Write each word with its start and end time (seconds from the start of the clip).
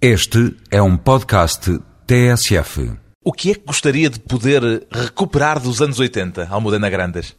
Este 0.00 0.54
é 0.70 0.82
um 0.82 0.94
podcast 0.94 1.78
TSF. 2.06 2.98
O 3.24 3.32
que 3.32 3.52
é 3.52 3.54
que 3.54 3.64
gostaria 3.64 4.10
de 4.10 4.20
poder 4.20 4.86
recuperar 4.90 5.58
dos 5.58 5.80
anos 5.80 5.98
80, 5.98 6.48
Almudena 6.50 6.90
Grandes? 6.90 7.34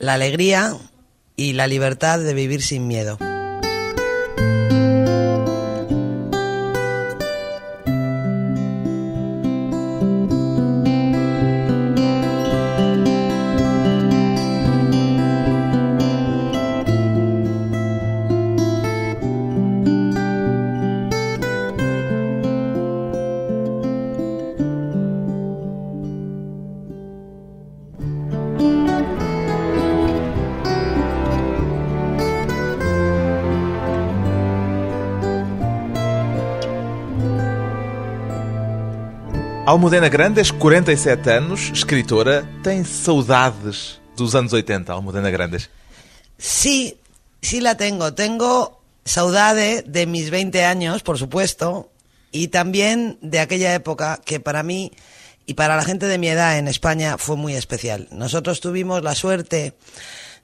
La 0.00 0.14
alegría 0.14 0.76
y 1.36 1.52
la 1.52 1.68
libertad 1.68 2.18
de 2.18 2.34
vivir 2.34 2.62
sin 2.62 2.88
miedo. 2.88 3.16
Almudena 39.72 40.10
Grandes, 40.10 40.52
47 40.52 41.30
anos, 41.30 41.70
escritora, 41.72 42.46
tem 42.62 42.84
saudades 42.84 44.02
dos 44.14 44.34
anos 44.34 44.52
80, 44.52 44.92
Almudena 44.92 45.30
Grandes? 45.30 45.70
Sí, 46.36 46.98
sí 47.40 47.62
la 47.62 47.74
tengo. 47.78 48.12
Tengo 48.12 48.82
saudade 49.06 49.80
de 49.80 50.04
mis 50.04 50.28
20 50.28 50.66
años, 50.66 51.02
por 51.02 51.16
supuesto, 51.16 51.90
y 52.32 52.48
también 52.48 53.16
de 53.22 53.40
aquella 53.40 53.72
época 53.72 54.20
que 54.22 54.40
para 54.40 54.62
mí 54.62 54.92
y 55.46 55.54
para 55.54 55.74
la 55.74 55.84
gente 55.84 56.04
de 56.04 56.18
mi 56.18 56.28
edad 56.28 56.58
en 56.58 56.68
España 56.68 57.16
fue 57.16 57.36
muy 57.36 57.54
especial. 57.54 58.08
Nosotros 58.10 58.60
tuvimos 58.60 59.02
la 59.02 59.14
suerte 59.14 59.72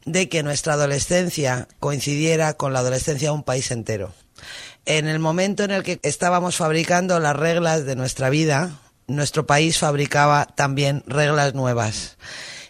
de 0.07 0.31
que 0.31 0.43
nuestra 0.43 0.73
adolescencia 0.73 1.69
coincidiera 1.81 2.55
con 2.55 2.73
la 2.73 2.79
adolescencia 2.79 3.29
de 3.29 3.35
un 3.35 3.43
país 3.43 3.71
entero. 3.73 4.15
En 4.87 5.07
el 5.07 5.19
momento 5.19 5.65
en 5.65 5.73
el 5.73 5.83
que 5.83 6.01
estábamos 6.03 6.57
fabricando 6.57 7.21
las 7.21 7.37
reglas 7.37 7.85
de 7.85 7.95
nuestra 7.95 8.31
vida, 8.31 8.81
nuestro 9.09 9.47
país 9.47 9.79
fabricaba 9.79 10.47
también 10.47 11.03
reglas 11.07 11.55
nuevas. 11.55 12.17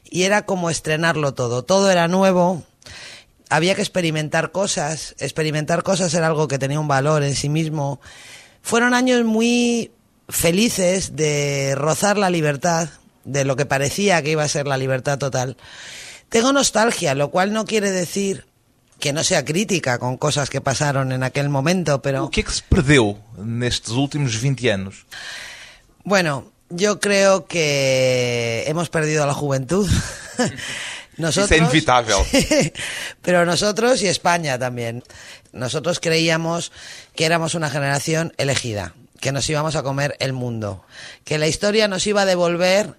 Y 0.04 0.22
era 0.22 0.46
como 0.46 0.70
estrenarlo 0.70 1.34
todo. 1.34 1.64
Todo 1.64 1.90
era 1.90 2.08
nuevo. 2.08 2.62
Había 3.50 3.74
que 3.74 3.82
experimentar 3.82 4.52
cosas. 4.52 5.14
Experimentar 5.18 5.82
cosas 5.82 6.14
era 6.14 6.28
algo 6.28 6.48
que 6.48 6.58
tenía 6.58 6.80
un 6.80 6.88
valor 6.88 7.22
en 7.22 7.34
sí 7.34 7.48
mismo. 7.48 8.00
Fueron 8.62 8.94
años 8.94 9.24
muy 9.24 9.92
felices 10.28 11.16
de 11.16 11.74
rozar 11.74 12.16
la 12.16 12.30
libertad, 12.30 12.88
de 13.24 13.44
lo 13.44 13.56
que 13.56 13.66
parecía 13.66 14.22
que 14.22 14.30
iba 14.30 14.44
a 14.44 14.48
ser 14.48 14.66
la 14.66 14.78
libertad 14.78 15.18
total. 15.18 15.56
Tengo 16.28 16.52
nostalgia, 16.52 17.14
lo 17.14 17.30
cual 17.30 17.52
no 17.52 17.64
quiere 17.64 17.90
decir 17.90 18.46
que 19.00 19.12
no 19.12 19.24
sea 19.24 19.44
crítica 19.44 19.98
con 19.98 20.16
cosas 20.16 20.50
que 20.50 20.60
pasaron 20.60 21.12
en 21.12 21.22
aquel 21.22 21.48
momento, 21.48 22.02
pero... 22.02 22.24
O 22.24 22.30
que 22.30 22.40
é 22.40 22.44
que 22.44 22.52
se 22.52 22.62
últimos 23.94 24.36
20 24.36 24.72
anos? 24.72 25.06
Bueno, 26.08 26.50
yo 26.70 27.00
creo 27.00 27.44
que 27.46 28.64
hemos 28.66 28.88
perdido 28.88 29.26
la 29.26 29.34
juventud. 29.34 29.86
Isso 31.18 31.52
é 31.52 31.58
inevitável. 31.58 32.16
Pero 33.22 33.44
nosotros 33.44 34.00
y 34.00 34.06
España 34.06 34.58
también. 34.58 35.04
Nosotros 35.52 36.00
creíamos 36.00 36.72
que 37.14 37.26
éramos 37.26 37.54
una 37.54 37.68
generación 37.68 38.32
elegida, 38.38 38.94
que 39.20 39.32
nos 39.32 39.50
íbamos 39.50 39.76
a 39.76 39.82
comer 39.82 40.16
el 40.18 40.32
mundo, 40.32 40.82
que 41.24 41.36
la 41.36 41.46
historia 41.46 41.88
nos 41.88 42.06
iba 42.06 42.22
a 42.22 42.26
devolver 42.26 42.94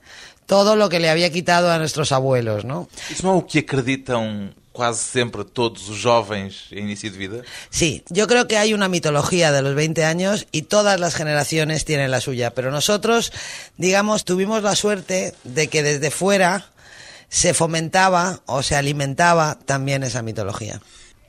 todo 0.46 0.76
lo 0.76 0.90
que 0.90 1.00
le 1.00 1.10
había 1.10 1.32
quitado 1.32 1.72
a 1.72 1.80
nuestros 1.80 2.12
abuelos, 2.12 2.64
¿no? 2.64 2.90
Isso 3.10 3.26
não 3.26 3.34
é 3.34 3.38
o 3.38 3.42
que 3.42 3.60
acreditam 3.60 4.54
quase 4.80 5.04
sempre 5.12 5.44
todos 5.44 5.90
os 5.90 5.98
jovens 5.98 6.72
em 6.72 6.80
início 6.88 7.12
de 7.12 7.17
vida? 7.17 7.44
Sí, 7.70 8.06
yo 8.08 8.28
creo 8.28 8.48
que 8.48 8.58
hay 8.58 8.73
una 8.73 8.88
mitología 8.88 9.52
de 9.52 9.62
los 9.62 9.76
20 9.76 10.06
años 10.06 10.48
y 10.54 10.62
todas 10.62 10.98
las 11.02 11.16
generaciones 11.16 11.84
tienen 11.84 12.12
la 12.12 12.22
suya, 12.22 12.52
pero 12.56 12.72
nosotros, 12.72 13.34
digamos, 13.76 14.23
tuvimos 14.23 14.64
la 14.64 14.78
suerte 14.78 15.34
de 15.44 15.68
que 15.68 15.84
desde 15.84 16.12
fuera 16.12 16.72
se 17.28 17.54
fomentaba 17.54 18.39
o 18.45 18.64
se 18.64 18.78
alimentaba 18.78 19.60
también 19.66 20.04
esa 20.04 20.22
mitología. 20.22 20.80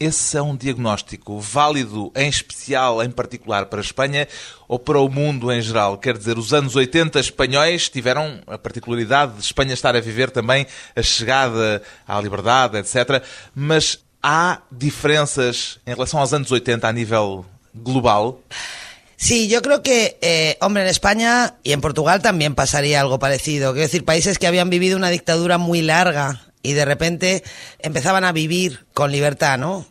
Esse 0.01 0.39
é 0.39 0.43
um 0.43 0.57
diagnóstico 0.57 1.39
válido, 1.39 2.11
em 2.17 2.27
especial, 2.27 3.03
em 3.03 3.11
particular, 3.11 3.67
para 3.67 3.81
a 3.81 3.83
Espanha 3.83 4.27
ou 4.67 4.79
para 4.79 4.99
o 4.99 5.11
mundo 5.11 5.53
em 5.53 5.61
geral? 5.61 5.99
Quer 5.99 6.17
dizer, 6.17 6.39
os 6.39 6.55
anos 6.55 6.75
80 6.75 7.21
espanhóis 7.21 7.91
tiveram 7.91 8.41
a 8.47 8.57
particularidade 8.57 9.35
de 9.35 9.43
Espanha 9.45 9.75
estar 9.75 9.95
a 9.95 10.01
viver 10.01 10.31
também 10.31 10.67
a 10.97 11.03
chegada 11.03 11.83
à 12.09 12.19
liberdade, 12.19 12.79
etc. 12.79 13.23
Mas 13.55 13.99
há 14.23 14.63
diferenças 14.73 15.79
em 15.87 15.91
relação 15.91 16.19
aos 16.19 16.33
anos 16.33 16.51
80 16.51 16.89
a 16.89 16.93
nível 16.95 17.45
global? 17.75 18.41
Sí, 19.19 19.49
yo 19.49 19.61
creo 19.61 19.83
que, 19.83 20.17
eh, 20.23 20.57
hombre, 20.63 20.83
en 20.83 20.89
España 20.89 21.57
y 21.63 21.73
en 21.73 21.83
Portugal 21.83 22.23
también 22.23 22.55
pasaría 22.55 23.03
algo 23.03 23.19
parecido. 23.19 23.73
Quiero 23.73 23.87
decir, 23.87 24.07
países 24.07 24.39
que 24.39 24.47
habían 24.47 24.71
vivido 24.71 24.97
una 24.97 25.11
dictadura 25.11 25.59
muy 25.59 25.83
larga 25.83 26.50
y 26.63 26.73
de 26.73 26.85
repente 26.85 27.43
empezaban 27.79 28.25
a 28.25 28.33
vivir 28.33 28.87
con 28.93 29.13
libertad, 29.13 29.59
¿no? 29.59 29.87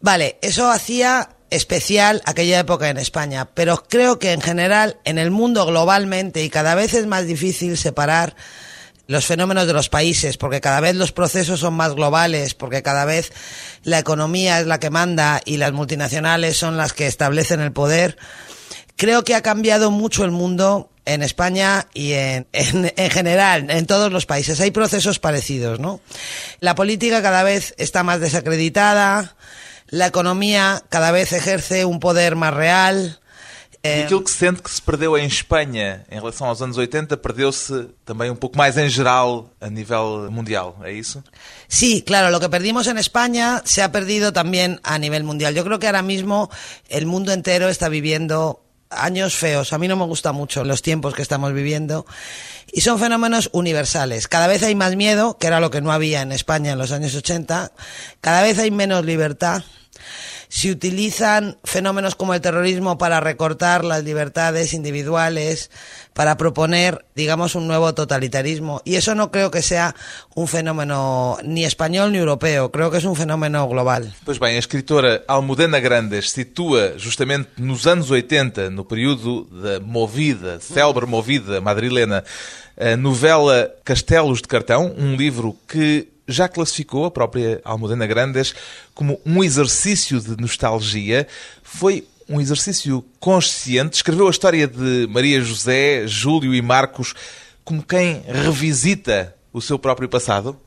Vale, 0.00 0.38
eso 0.42 0.70
hacía 0.70 1.30
especial 1.50 2.20
aquella 2.26 2.58
época 2.58 2.90
en 2.90 2.98
España, 2.98 3.48
pero 3.54 3.84
creo 3.88 4.18
que 4.18 4.32
en 4.32 4.40
general 4.40 4.98
en 5.04 5.18
el 5.18 5.30
mundo 5.30 5.64
globalmente 5.66 6.42
y 6.42 6.50
cada 6.50 6.74
vez 6.74 6.94
es 6.94 7.06
más 7.06 7.26
difícil 7.26 7.76
separar 7.76 8.34
los 9.06 9.26
fenómenos 9.26 9.66
de 9.66 9.72
los 9.74 9.88
países, 9.88 10.36
porque 10.36 10.60
cada 10.60 10.80
vez 10.80 10.96
los 10.96 11.12
procesos 11.12 11.60
son 11.60 11.74
más 11.74 11.94
globales, 11.94 12.54
porque 12.54 12.82
cada 12.82 13.04
vez 13.04 13.32
la 13.82 13.98
economía 13.98 14.60
es 14.60 14.66
la 14.66 14.80
que 14.80 14.90
manda 14.90 15.40
y 15.44 15.58
las 15.58 15.72
multinacionales 15.72 16.56
son 16.56 16.76
las 16.76 16.92
que 16.92 17.06
establecen 17.06 17.60
el 17.60 17.72
poder. 17.72 18.16
Creo 18.96 19.22
que 19.22 19.34
ha 19.34 19.42
cambiado 19.42 19.90
mucho 19.90 20.24
el 20.24 20.30
mundo 20.30 20.90
en 21.04 21.22
España 21.22 21.88
y 21.94 22.12
en, 22.12 22.46
en, 22.52 22.92
en, 22.96 23.10
general, 23.10 23.70
en 23.70 23.86
todos 23.86 24.12
los 24.12 24.26
países. 24.26 24.60
Hay 24.60 24.70
procesos 24.70 25.18
parecidos, 25.18 25.80
¿no? 25.80 26.00
La 26.60 26.74
política 26.74 27.22
cada 27.22 27.42
vez 27.42 27.74
está 27.78 28.02
más 28.02 28.20
desacreditada, 28.20 29.36
la 29.88 30.06
economía 30.06 30.82
cada 30.88 31.10
vez 31.12 31.32
ejerce 31.32 31.84
un 31.84 32.00
poder 32.00 32.36
más 32.36 32.54
real. 32.54 33.20
E 33.84 34.04
aquilo 34.04 34.24
que 34.24 34.30
se 34.30 34.38
sente 34.38 34.62
que 34.62 34.70
se 34.70 34.80
perdeu 34.80 35.14
em 35.14 35.26
Espanha 35.26 36.06
em 36.10 36.14
relação 36.14 36.48
aos 36.48 36.62
anos 36.62 36.78
80 36.78 37.18
perdeu-se 37.18 37.90
também 38.02 38.30
um 38.30 38.34
pouco 38.34 38.56
mais 38.56 38.78
em 38.78 38.88
geral 38.88 39.50
a 39.60 39.68
nível 39.68 40.30
mundial, 40.32 40.80
¿é 40.82 40.90
isso? 40.90 41.22
Sí, 41.68 42.00
claro, 42.00 42.30
lo 42.30 42.40
que 42.40 42.48
perdimos 42.48 42.86
en 42.86 42.96
España 42.96 43.60
se 43.66 43.82
ha 43.82 43.92
perdido 43.92 44.32
también 44.32 44.80
a 44.84 44.98
nivel 44.98 45.22
mundial. 45.22 45.54
Yo 45.54 45.64
creo 45.64 45.78
que 45.78 45.86
ahora 45.86 46.00
mismo 46.00 46.48
el 46.88 47.04
mundo 47.04 47.30
entero 47.30 47.68
está 47.68 47.90
viviendo 47.90 48.63
años 48.96 49.34
feos. 49.34 49.72
A 49.72 49.78
mí 49.78 49.88
no 49.88 49.96
me 49.96 50.04
gusta 50.04 50.32
mucho 50.32 50.64
los 50.64 50.82
tiempos 50.82 51.14
que 51.14 51.22
estamos 51.22 51.52
viviendo. 51.52 52.06
Y 52.72 52.80
son 52.80 52.98
fenómenos 52.98 53.50
universales. 53.52 54.28
Cada 54.28 54.46
vez 54.46 54.62
hay 54.62 54.74
más 54.74 54.96
miedo, 54.96 55.38
que 55.38 55.46
era 55.46 55.60
lo 55.60 55.70
que 55.70 55.80
no 55.80 55.92
había 55.92 56.22
en 56.22 56.32
España 56.32 56.72
en 56.72 56.78
los 56.78 56.92
años 56.92 57.14
80. 57.14 57.72
Cada 58.20 58.42
vez 58.42 58.58
hay 58.58 58.70
menos 58.70 59.04
libertad. 59.04 59.62
Se 60.54 60.70
utilizan 60.70 61.58
fenómenos 61.64 62.14
como 62.14 62.32
el 62.32 62.40
terrorismo 62.40 62.96
para 62.96 63.18
recortar 63.18 63.84
las 63.84 64.04
libertades 64.04 64.72
individuales, 64.72 65.68
para 66.12 66.36
proponer, 66.36 67.04
digamos, 67.16 67.56
un 67.56 67.66
nuevo 67.66 67.92
totalitarismo. 67.92 68.80
Y 68.84 68.94
eso 68.94 69.16
no 69.16 69.32
creo 69.32 69.50
que 69.50 69.62
sea 69.62 69.96
un 70.36 70.46
fenómeno 70.46 71.38
ni 71.42 71.64
español 71.64 72.12
ni 72.12 72.18
europeo, 72.18 72.70
creo 72.70 72.92
que 72.92 72.98
es 72.98 73.04
un 73.04 73.16
fenómeno 73.16 73.68
global. 73.68 74.14
Pois 74.24 74.38
bem, 74.38 74.54
a 74.54 74.60
escritora 74.60 75.22
Almudena 75.26 75.80
Grandes 75.80 76.30
situa 76.30 76.94
justamente 77.02 77.50
nos 77.56 77.84
anos 77.88 78.12
80, 78.12 78.70
no 78.70 78.86
período 78.86 79.50
da 79.50 79.80
Movida, 79.80 80.60
célebre 80.60 81.06
Movida 81.06 81.60
madrilena, 81.60 82.22
a 82.78 82.96
novela 82.96 83.74
Castelos 83.82 84.40
de 84.40 84.46
Cartão, 84.46 84.94
um 84.96 85.16
livro 85.16 85.56
que 85.66 86.13
já 86.26 86.48
classificou 86.48 87.04
a 87.04 87.10
própria 87.10 87.60
Almudena 87.64 88.06
Grandes 88.06 88.54
como 88.94 89.20
um 89.24 89.42
exercício 89.42 90.20
de 90.20 90.36
nostalgia. 90.40 91.26
Foi 91.62 92.06
um 92.28 92.40
exercício 92.40 93.04
consciente. 93.20 93.96
Escreveu 93.96 94.28
a 94.28 94.30
história 94.30 94.66
de 94.66 95.06
Maria 95.08 95.40
José, 95.42 96.06
Júlio 96.06 96.54
e 96.54 96.62
Marcos 96.62 97.14
como 97.64 97.82
quem 97.82 98.22
revisita 98.28 99.34
o 99.52 99.60
seu 99.60 99.78
próprio 99.78 100.08
passado? 100.08 100.60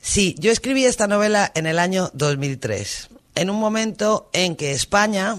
Sí, 0.00 0.36
yo 0.38 0.52
escribí 0.52 0.84
esta 0.84 1.08
novela 1.08 1.50
en 1.54 1.66
el 1.66 1.78
año 1.78 2.10
2003, 2.14 3.08
en 3.34 3.50
un 3.50 3.58
momento 3.58 4.30
en 4.32 4.54
que 4.54 4.70
España 4.70 5.36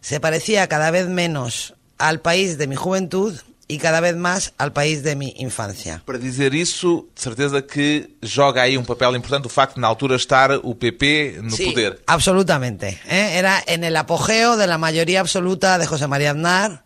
se 0.00 0.20
parecía 0.20 0.68
cada 0.68 0.90
vez 0.90 1.08
menos 1.08 1.74
al 1.98 2.20
país 2.20 2.58
de 2.58 2.66
mi 2.66 2.76
juventud 2.76 3.34
y 3.68 3.78
cada 3.78 4.00
vez 4.00 4.14
más 4.16 4.52
al 4.58 4.72
país 4.72 5.02
de 5.02 5.16
mi 5.16 5.34
infancia. 5.38 6.02
Para 6.06 6.18
dizer 6.18 6.54
isso, 6.54 7.06
de 7.16 7.20
certeza 7.20 7.62
que 7.66 8.16
joga 8.22 8.62
aí 8.62 8.78
um 8.78 8.84
papel 8.84 9.16
importante 9.16 9.46
o 9.46 9.50
facto 9.50 9.74
de 9.74 9.80
na 9.80 9.88
altura 9.88 10.14
estar 10.16 10.52
o 10.62 10.74
PP 10.74 11.40
no 11.42 11.50
Sí, 11.56 11.66
poder. 11.72 12.00
absolutamente. 12.06 13.00
¿eh? 13.08 13.38
Era 13.38 13.60
en 13.66 13.82
el 13.82 13.96
apogeo 13.96 14.56
de 14.56 14.66
la 14.68 14.78
mayoría 14.78 15.20
absoluta 15.20 15.78
de 15.78 15.86
José 15.86 16.06
María 16.06 16.30
Aznar, 16.30 16.84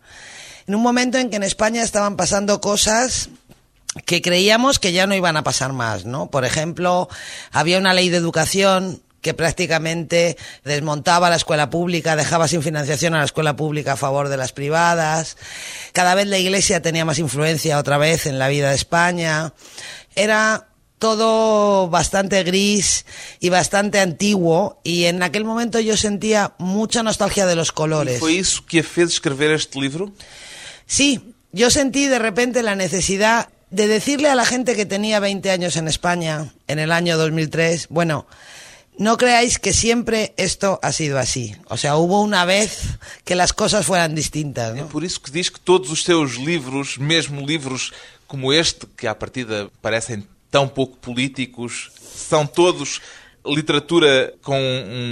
en 0.67 0.75
un 0.75 0.81
momento 0.81 1.17
en 1.19 1.29
que 1.29 1.35
en 1.35 1.43
España 1.43 1.83
estaban 1.83 2.15
pasando 2.15 2.61
cosas 2.61 3.29
que 4.05 4.21
creíamos 4.21 4.79
que 4.79 4.93
ya 4.93 5.05
no 5.05 5.13
iban 5.15 5.37
a 5.37 5.43
pasar 5.43 5.73
más, 5.73 6.05
¿no? 6.05 6.31
Por 6.31 6.45
ejemplo, 6.45 7.09
había 7.51 7.77
una 7.77 7.93
ley 7.93 8.09
de 8.09 8.17
educación 8.17 9.01
que 9.21 9.33
prácticamente 9.35 10.35
desmontaba 10.63 11.29
la 11.29 11.35
escuela 11.35 11.69
pública, 11.69 12.15
dejaba 12.15 12.47
sin 12.47 12.63
financiación 12.63 13.13
a 13.13 13.19
la 13.19 13.25
escuela 13.25 13.55
pública 13.55 13.93
a 13.93 13.97
favor 13.97 14.29
de 14.29 14.37
las 14.37 14.51
privadas. 14.51 15.37
Cada 15.93 16.15
vez 16.15 16.27
la 16.27 16.37
Iglesia 16.37 16.81
tenía 16.81 17.05
más 17.05 17.19
influencia 17.19 17.77
otra 17.77 17.97
vez 17.97 18.25
en 18.25 18.39
la 18.39 18.47
vida 18.47 18.69
de 18.69 18.75
España. 18.75 19.53
Era 20.15 20.67
todo 21.01 21.89
bastante 21.89 22.43
gris 22.43 23.05
y 23.39 23.49
bastante 23.49 23.99
antiguo 23.99 24.79
y 24.83 25.05
en 25.05 25.23
aquel 25.23 25.43
momento 25.43 25.79
yo 25.79 25.97
sentía 25.97 26.53
mucha 26.59 27.01
nostalgia 27.01 27.47
de 27.47 27.55
los 27.55 27.71
colores. 27.71 28.19
foi 28.19 28.37
isso 28.37 28.63
que 28.69 28.83
fez 28.83 29.17
escrever 29.17 29.49
este 29.51 29.81
livro? 29.81 30.13
Sí, 30.85 31.33
yo 31.51 31.71
sentí 31.71 32.05
de 32.05 32.19
repente 32.19 32.61
la 32.61 32.75
necesidad 32.75 33.49
de 33.71 33.87
decirle 33.87 34.29
a 34.29 34.35
la 34.35 34.45
gente 34.45 34.75
que 34.75 34.85
tenía 34.85 35.19
20 35.19 35.49
años 35.49 35.75
en 35.75 35.87
España 35.87 36.53
en 36.67 36.77
el 36.77 36.91
año 36.91 37.17
2003, 37.17 37.87
bueno, 37.89 38.27
no 38.97 39.17
creáis 39.17 39.57
que 39.57 39.73
siempre 39.73 40.33
esto 40.37 40.79
ha 40.83 40.91
sido 40.91 41.17
así. 41.17 41.55
O 41.67 41.77
sea, 41.77 41.95
hubo 41.97 42.21
una 42.21 42.45
vez 42.45 42.97
que 43.23 43.35
las 43.35 43.53
cosas 43.53 43.85
fueran 43.85 44.15
distintas, 44.15 44.75
É 44.75 44.81
¿no? 44.81 44.87
por 44.87 45.03
isso 45.03 45.21
que 45.21 45.31
diz 45.31 45.49
que 45.49 45.59
todos 45.59 45.89
os 45.89 46.03
seus 46.03 46.37
livros, 46.37 46.97
mesmo 46.97 47.45
livros 47.45 47.91
como 48.27 48.53
este, 48.53 48.85
que 48.97 49.07
à 49.07 49.15
partida 49.15 49.69
parecem 49.81 50.23
tão 50.49 50.67
pouco 50.67 50.97
políticos, 50.97 51.91
são 52.29 52.45
todos 52.45 53.01
literatura 53.45 54.33
com 54.43 54.59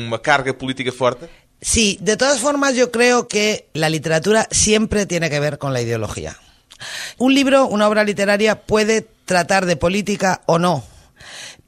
uma 0.08 0.20
carga 0.20 0.54
política 0.54 0.92
forte? 0.92 1.26
Sí, 1.62 1.98
de 2.00 2.16
todas 2.16 2.40
formas 2.40 2.76
yo 2.76 2.92
creo 2.92 3.28
que 3.28 3.66
la 3.74 3.90
literatura 3.90 4.48
siempre 4.52 5.06
tiene 5.06 5.30
que 5.30 5.40
ver 5.40 5.58
con 5.58 5.74
la 5.74 5.82
ideología. 5.82 6.38
Un 7.18 7.34
libro, 7.34 7.66
una 7.68 7.88
obra 7.88 8.04
literaria 8.06 8.56
puede 8.56 9.06
tratar 9.26 9.66
de 9.66 9.76
política 9.76 10.42
o 10.46 10.58
no, 10.60 10.84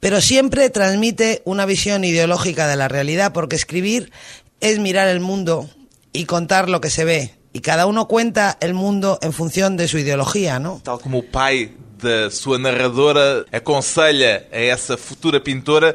pero 0.02 0.20
siempre 0.20 0.68
transmite 0.68 1.42
una 1.44 1.64
visión 1.64 2.02
ideológica 2.02 2.66
de 2.66 2.74
la 2.74 2.88
realidad 2.88 3.32
porque 3.32 3.54
escribir 3.54 4.10
es 4.58 4.80
mirar 4.80 5.06
el 5.06 5.20
mundo 5.20 5.70
y 6.12 6.24
contar 6.24 6.68
lo 6.68 6.80
que 6.80 6.90
se 6.90 7.04
ve. 7.04 7.36
Y 7.52 7.60
cada 7.60 7.86
uno 7.86 8.08
cuenta 8.08 8.58
el 8.60 8.74
mundo 8.74 9.20
en 9.22 9.32
función 9.32 9.76
de 9.76 9.86
su 9.86 9.98
ideología, 9.98 10.58
¿no? 10.58 10.80
Tal 10.82 10.98
como 10.98 11.20
o 11.20 11.22
pai 11.22 11.70
da 12.02 12.32
sua 12.32 12.58
narradora 12.58 13.46
aconselha 13.52 14.48
a 14.50 14.58
essa 14.58 14.96
futura 14.96 15.38
pintora, 15.38 15.94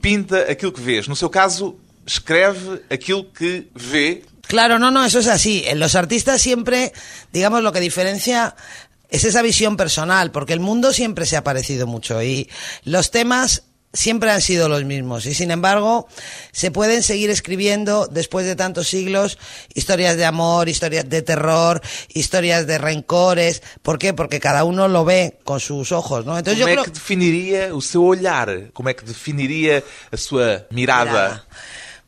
pinta 0.00 0.46
aquilo 0.48 0.72
que 0.72 0.80
vês. 0.80 1.08
No 1.08 1.16
seu 1.16 1.28
caso, 1.28 1.74
escreve 2.06 2.82
aquilo 2.88 3.26
que 3.32 3.66
vê 3.74 4.22
Claro, 4.46 4.78
no, 4.78 4.92
no, 4.92 5.04
eso 5.04 5.18
es 5.18 5.26
así. 5.26 5.64
En 5.66 5.80
los 5.80 5.96
artistas 5.96 6.40
siempre, 6.40 6.92
digamos, 7.32 7.62
lo 7.62 7.72
que 7.72 7.80
diferencia 7.80 8.54
es 9.12 9.24
esa 9.24 9.42
visión 9.42 9.76
personal, 9.76 10.32
porque 10.32 10.54
el 10.54 10.60
mundo 10.60 10.92
siempre 10.92 11.26
se 11.26 11.36
ha 11.36 11.44
parecido 11.44 11.86
mucho 11.86 12.22
y 12.22 12.48
los 12.84 13.10
temas 13.10 13.64
siempre 13.92 14.30
han 14.30 14.40
sido 14.40 14.70
los 14.70 14.84
mismos 14.84 15.26
y 15.26 15.34
sin 15.34 15.50
embargo 15.50 16.08
se 16.50 16.70
pueden 16.70 17.02
seguir 17.02 17.28
escribiendo 17.28 18.06
después 18.06 18.46
de 18.46 18.56
tantos 18.56 18.88
siglos 18.88 19.38
historias 19.74 20.16
de 20.16 20.24
amor, 20.24 20.70
historias 20.70 21.08
de 21.08 21.20
terror, 21.20 21.82
historias 22.08 22.66
de 22.66 22.78
rencores. 22.78 23.62
¿Por 23.82 23.98
qué? 23.98 24.14
Porque 24.14 24.40
cada 24.40 24.64
uno 24.64 24.88
lo 24.88 25.04
ve 25.04 25.38
con 25.44 25.60
sus 25.60 25.92
ojos, 25.92 26.24
¿no? 26.24 26.38
Entonces 26.38 26.62
Como 26.62 26.68
yo 26.68 26.72
é 26.72 26.82
creo 26.82 26.84
que 26.84 26.98
definiria 26.98 27.74
o 27.74 27.82
seu 27.82 28.04
olhar? 28.04 28.72
Como 28.72 28.88
é 28.88 28.94
que 28.94 29.04
definiria 29.04 29.84
a 30.10 30.16
sua 30.16 30.66
mirada? 30.70 31.12
mirada. 31.12 31.46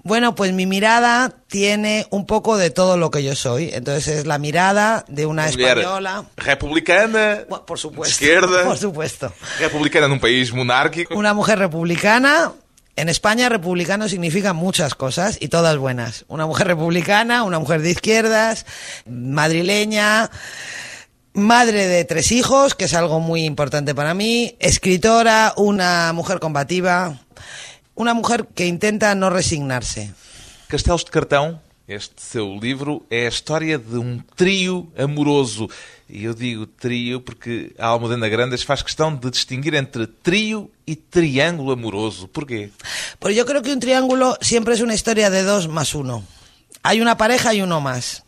Bueno, 0.05 0.35
pues 0.35 0.53
mi 0.53 0.67
mirada 0.67 1.33
tiene 1.49 2.07
un 2.11 2.27
poco 2.27 2.59
de 2.59 2.69
todo 2.69 2.99
lo 2.99 3.11
que 3.11 3.25
yo 3.25 3.35
soy. 3.35 3.71
Entonces 3.73 4.19
es 4.19 4.27
la 4.27 4.39
mirada 4.39 5.07
de 5.09 5.25
una 5.25 5.47
Mulher 5.47 5.79
española. 5.79 6.27
republicana, 6.37 7.45
Bueno, 7.49 7.65
por 7.65 7.79
supuesto. 7.79 8.13
Por 8.65 8.79
republicana 9.59 10.07
num 10.07 10.21
país 10.21 10.53
monárquico. 10.53 11.15
Una 11.15 11.33
mujer 11.33 11.59
republicana. 11.59 12.53
En 12.97 13.09
España 13.09 13.49
republicano 13.49 14.07
significa 14.09 14.53
muchas 14.53 14.95
cosas 14.95 15.39
y 15.41 15.49
todas 15.49 15.79
buenas. 15.79 16.27
Una 16.29 16.47
mujer 16.47 16.67
republicana, 16.67 17.43
una 17.43 17.59
mujer 17.59 17.81
de 17.81 17.91
izquierdas, 17.91 18.67
madrileña, 19.07 20.31
madre 21.33 21.89
de 21.89 22.05
tres 22.05 22.31
hijos, 22.31 22.75
que 22.75 22.85
es 22.85 22.95
algo 22.95 23.21
muy 23.21 23.45
importante 23.45 23.95
para 23.95 24.13
mí, 24.15 24.55
escritora, 24.61 25.55
una 25.57 26.13
mujer 26.13 26.39
combativa, 26.39 27.19
una 27.95 28.15
mujer 28.15 28.47
que 28.55 28.67
intenta 28.67 29.15
no 29.15 29.31
resignarse. 29.31 30.13
Castelos 30.69 31.05
de 31.05 31.11
Cartão, 31.11 31.61
este 31.87 32.23
seu 32.23 32.59
livro, 32.59 33.05
é 33.11 33.27
a 33.27 33.29
história 33.29 33.79
de 33.79 33.99
um 33.99 34.19
trio 34.37 34.91
amoroso. 34.97 35.69
E 36.09 36.25
eu 36.25 36.35
digo 36.35 36.67
trio 36.67 37.21
porque 37.21 37.73
a 37.79 37.87
Almudena 37.87 38.29
Grandes 38.29 38.63
faz 38.63 38.83
questão 38.83 39.15
de 39.15 39.31
distinguir 39.31 39.75
entre 39.75 40.07
trio 40.07 40.71
e 40.87 40.97
triângulo 40.97 41.73
amoroso. 41.73 42.29
Porquê? 42.29 42.71
Pues 43.19 43.37
yo 43.37 43.45
creo 43.45 43.63
que 43.63 43.73
un 43.73 43.81
triángulo 43.81 44.37
siempre 44.41 44.75
es 44.75 44.81
una 44.81 44.95
historia 44.95 45.31
de 45.31 45.43
dos 45.43 45.69
más 45.69 45.95
uno. 45.95 46.25
Hay 46.83 47.01
una 47.01 47.17
pareja 47.17 47.55
y 47.55 47.63
uno 47.63 47.81
más. 47.81 48.25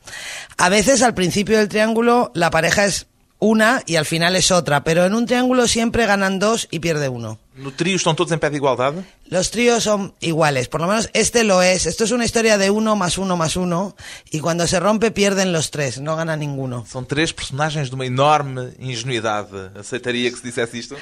A 0.56 0.68
veces 0.68 1.02
al 1.02 1.14
principio 1.14 1.58
del 1.58 1.68
triángulo 1.68 2.30
la 2.34 2.50
pareja 2.50 2.86
es 2.86 3.06
una 3.38 3.82
y 3.86 3.96
al 3.96 4.06
final 4.06 4.36
es 4.36 4.50
otra, 4.50 4.84
pero 4.84 5.04
en 5.04 5.14
un 5.14 5.26
triángulo 5.26 5.66
siempre 5.66 6.06
ganan 6.06 6.38
dos 6.38 6.68
y 6.70 6.78
pierde 6.78 7.08
uno. 7.08 7.38
No 7.56 7.72
trio 7.72 7.96
estão 7.96 8.14
todos 8.14 8.32
em 8.32 8.38
pé 8.38 8.50
de 8.50 8.56
igualdade? 8.56 9.02
Los 9.30 9.50
tríos 9.50 9.82
son 9.82 10.14
iguales, 10.20 10.68
por 10.68 10.82
lo 10.82 10.88
menos 10.88 11.08
este 11.14 11.42
lo 11.42 11.62
es. 11.62 11.86
Esto 11.86 12.04
es 12.04 12.10
una 12.10 12.26
historia 12.26 12.58
de 12.58 12.70
uno 12.70 12.96
más 12.96 13.16
uno 13.16 13.34
más 13.36 13.56
uno 13.56 13.96
y 14.30 14.40
cuando 14.40 14.66
se 14.66 14.78
rompe 14.78 15.10
pierden 15.10 15.52
los 15.54 15.70
tres, 15.70 15.98
no 15.98 16.16
gana 16.16 16.36
ninguno. 16.36 16.84
São 16.84 17.02
três 17.04 17.32
personagens 17.32 17.88
de 17.88 17.94
uma 17.94 18.04
enorme 18.04 18.74
ingenuidade. 18.78 19.70
Aceitaria 19.74 20.30
que 20.30 20.36
se 20.36 20.44
dissesse 20.44 20.78
isto? 20.78 20.96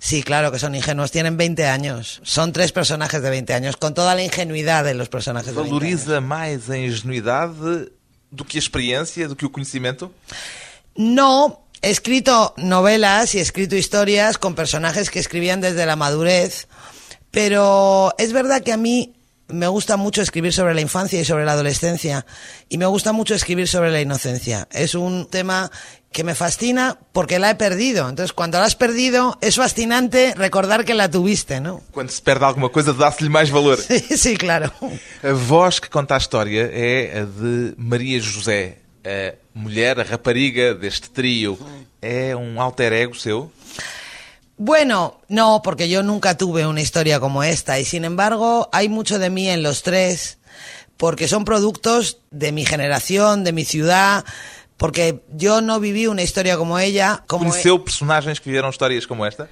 Sí, 0.00 0.24
claro 0.24 0.50
que 0.50 0.58
son 0.58 0.74
ingenuos, 0.74 1.12
tienen 1.12 1.36
20 1.36 1.66
años. 1.66 2.20
Son 2.24 2.52
tres 2.52 2.72
personajes 2.72 3.22
de 3.22 3.30
20 3.30 3.54
años, 3.54 3.76
con 3.76 3.94
toda 3.94 4.16
la 4.16 4.24
ingenuidad 4.24 4.84
de 4.84 4.94
los 4.94 5.08
personajes 5.08 5.54
de 5.54 5.62
20 5.62 5.70
años. 5.70 5.80
Valoriza 5.80 6.20
mais 6.20 6.68
a 6.68 6.76
ingenuidade 6.76 7.92
do 8.32 8.44
que 8.44 8.58
a 8.58 8.60
experiência, 8.60 9.28
do 9.28 9.36
que 9.36 9.46
o 9.46 9.50
conhecimento? 9.50 10.10
No, 10.96 11.60
he 11.82 11.90
escrito 11.90 12.54
novelas 12.56 13.34
y 13.34 13.38
he 13.38 13.42
escrito 13.42 13.76
historias 13.76 14.38
con 14.38 14.54
personajes 14.54 15.10
que 15.10 15.18
escribían 15.18 15.60
desde 15.60 15.86
la 15.86 15.96
madurez, 15.96 16.68
pero 17.30 18.14
es 18.18 18.32
verdad 18.32 18.62
que 18.62 18.72
a 18.72 18.76
mí 18.76 19.14
me 19.48 19.66
gusta 19.66 19.96
mucho 19.96 20.22
escribir 20.22 20.52
sobre 20.52 20.74
la 20.74 20.80
infancia 20.80 21.20
y 21.20 21.24
sobre 21.24 21.44
la 21.44 21.52
adolescencia 21.52 22.24
y 22.68 22.78
me 22.78 22.86
gusta 22.86 23.12
mucho 23.12 23.34
escribir 23.34 23.68
sobre 23.68 23.90
la 23.90 24.00
inocencia. 24.00 24.68
Es 24.70 24.94
un 24.94 25.26
tema 25.26 25.70
que 26.12 26.24
me 26.24 26.34
fascina 26.34 26.98
porque 27.12 27.38
la 27.38 27.50
he 27.50 27.54
perdido. 27.54 28.08
Entonces, 28.08 28.32
cuando 28.32 28.58
la 28.58 28.64
has 28.64 28.74
perdido, 28.74 29.38
es 29.40 29.56
fascinante 29.56 30.34
recordar 30.36 30.84
que 30.84 30.94
la 30.94 31.10
tuviste, 31.10 31.60
¿no? 31.60 31.82
Quando 31.92 32.12
se 32.12 32.22
perde 32.22 32.46
alguma 32.46 32.70
coisa, 32.70 32.92
dá-se-lhe 32.92 33.30
mais 33.30 33.50
valor. 33.50 33.78
Sí, 33.90 34.16
sí, 34.16 34.36
claro. 34.36 34.72
A 35.22 35.32
voz 35.32 35.80
que 35.80 35.88
conta 35.88 36.14
a 36.14 36.18
história 36.18 36.70
é 36.72 37.20
a 37.20 37.24
de 37.24 37.74
Maria 37.76 38.20
José, 38.20 38.78
a 39.04 39.34
mulher, 39.54 40.00
a 40.00 40.04
rapariga 40.04 40.74
deste 40.74 41.10
trio. 41.10 41.58
É 42.00 42.34
um 42.34 42.60
alter 42.60 42.92
ego 42.92 43.14
seu? 43.14 43.50
Bueno, 44.56 45.20
no, 45.28 45.62
porque 45.62 45.88
yo 45.88 46.02
nunca 46.02 46.36
tuve 46.36 46.66
una 46.66 46.82
historia 46.82 47.18
como 47.18 47.42
esta 47.42 47.80
y 47.80 47.84
sin 47.86 48.04
embargo 48.04 48.68
hay 48.72 48.90
mucho 48.90 49.18
de 49.18 49.30
mí 49.30 49.48
en 49.48 49.62
los 49.62 49.82
tres 49.82 50.38
porque 50.98 51.28
son 51.28 51.46
productos 51.46 52.18
de 52.30 52.52
mi 52.52 52.66
generación, 52.66 53.42
de 53.42 53.52
mi 53.52 53.64
ciudad, 53.64 54.22
porque 54.76 55.22
yo 55.32 55.62
no 55.62 55.80
viví 55.80 56.06
una 56.06 56.22
historia 56.22 56.58
como 56.58 56.78
ella. 56.78 57.24
Como 57.26 57.48
Conheceu 57.48 57.82
personagens 57.82 58.38
que 58.38 58.50
viveram 58.50 58.68
histórias 58.68 59.06
como 59.06 59.24
esta? 59.26 59.48